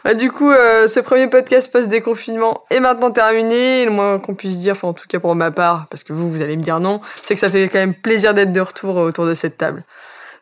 Bah, 0.05 0.13
du 0.13 0.31
coup, 0.31 0.51
euh, 0.51 0.87
ce 0.87 1.01
premier 1.01 1.29
podcast 1.29 1.73
post-déconfinement 1.73 2.65
est 2.71 2.81
maintenant 2.81 3.11
terminé. 3.11 3.83
Et 3.83 3.85
le 3.87 3.91
moins 3.91 4.19
qu'on 4.19 4.35
puisse 4.35 4.59
dire, 4.59 4.73
enfin 4.73 4.89
en 4.89 4.93
tout 4.93 5.07
cas 5.09 5.19
pour 5.19 5.35
ma 5.35 5.51
part, 5.51 5.87
parce 5.91 6.05
que 6.05 6.13
vous, 6.13 6.31
vous 6.31 6.43
allez 6.43 6.57
me 6.57 6.63
dire 6.63 6.79
non, 6.79 7.01
c'est 7.23 7.35
que 7.35 7.41
ça 7.41 7.49
fait 7.49 7.69
quand 7.69 7.79
même 7.79 7.95
plaisir 7.95 8.35
d'être 8.35 8.53
de 8.53 8.61
retour 8.61 8.99
euh, 8.99 9.09
autour 9.09 9.27
de 9.27 9.33
cette 9.35 9.57
table. 9.57 9.83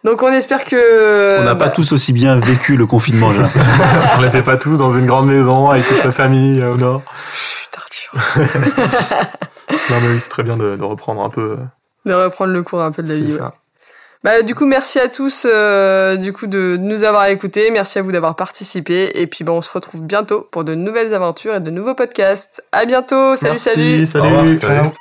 Donc 0.02 0.20
on 0.24 0.32
espère 0.32 0.64
que... 0.64 1.40
On 1.40 1.44
n'a 1.44 1.54
pas 1.54 1.66
bah, 1.66 1.70
tous 1.70 1.92
aussi 1.92 2.12
bien 2.12 2.36
vécu 2.36 2.76
le 2.76 2.86
confinement, 2.86 3.30
j'ai. 3.30 3.42
On 4.18 4.22
n'était 4.22 4.42
pas 4.42 4.56
tous 4.58 4.76
dans 4.76 4.90
une 4.90 5.06
grande 5.06 5.28
maison 5.28 5.70
avec 5.70 5.86
toute 5.86 6.02
la 6.02 6.10
famille 6.10 6.60
euh, 6.60 6.74
au 6.74 6.76
nord. 6.76 7.02
Chut, 7.32 7.70
Arthur. 7.76 8.12
Non, 9.88 9.96
mais 10.02 10.08
oui, 10.08 10.20
c'est 10.20 10.28
très 10.28 10.42
bien 10.42 10.58
de, 10.58 10.76
de 10.76 10.84
reprendre 10.84 11.22
un 11.22 11.30
peu. 11.30 11.56
De 12.04 12.12
reprendre 12.12 12.52
le 12.52 12.62
cours 12.62 12.82
un 12.82 12.92
peu 12.92 13.02
de 13.02 13.08
la 13.08 13.14
c'est 13.14 13.20
vie. 13.20 13.34
ouais. 13.34 13.40
Bah, 14.24 14.42
du 14.42 14.54
coup, 14.54 14.66
merci 14.66 15.00
à 15.00 15.08
tous 15.08 15.46
euh, 15.50 16.16
du 16.16 16.32
coup 16.32 16.46
de 16.46 16.78
nous 16.80 17.02
avoir 17.02 17.26
écoutés. 17.26 17.70
Merci 17.72 17.98
à 17.98 18.02
vous 18.02 18.12
d'avoir 18.12 18.36
participé. 18.36 19.20
Et 19.20 19.26
puis, 19.26 19.42
bah, 19.42 19.52
on 19.52 19.62
se 19.62 19.72
retrouve 19.72 20.02
bientôt 20.02 20.46
pour 20.52 20.62
de 20.62 20.74
nouvelles 20.74 21.12
aventures 21.12 21.56
et 21.56 21.60
de 21.60 21.70
nouveaux 21.70 21.94
podcasts. 21.94 22.62
À 22.70 22.84
bientôt. 22.84 23.36
Salut, 23.36 23.52
Merci, 23.54 23.70
salut. 23.70 24.06
salut. 24.06 24.24
Au 24.24 24.38
revoir. 24.38 24.58
Ciao. 24.60 24.92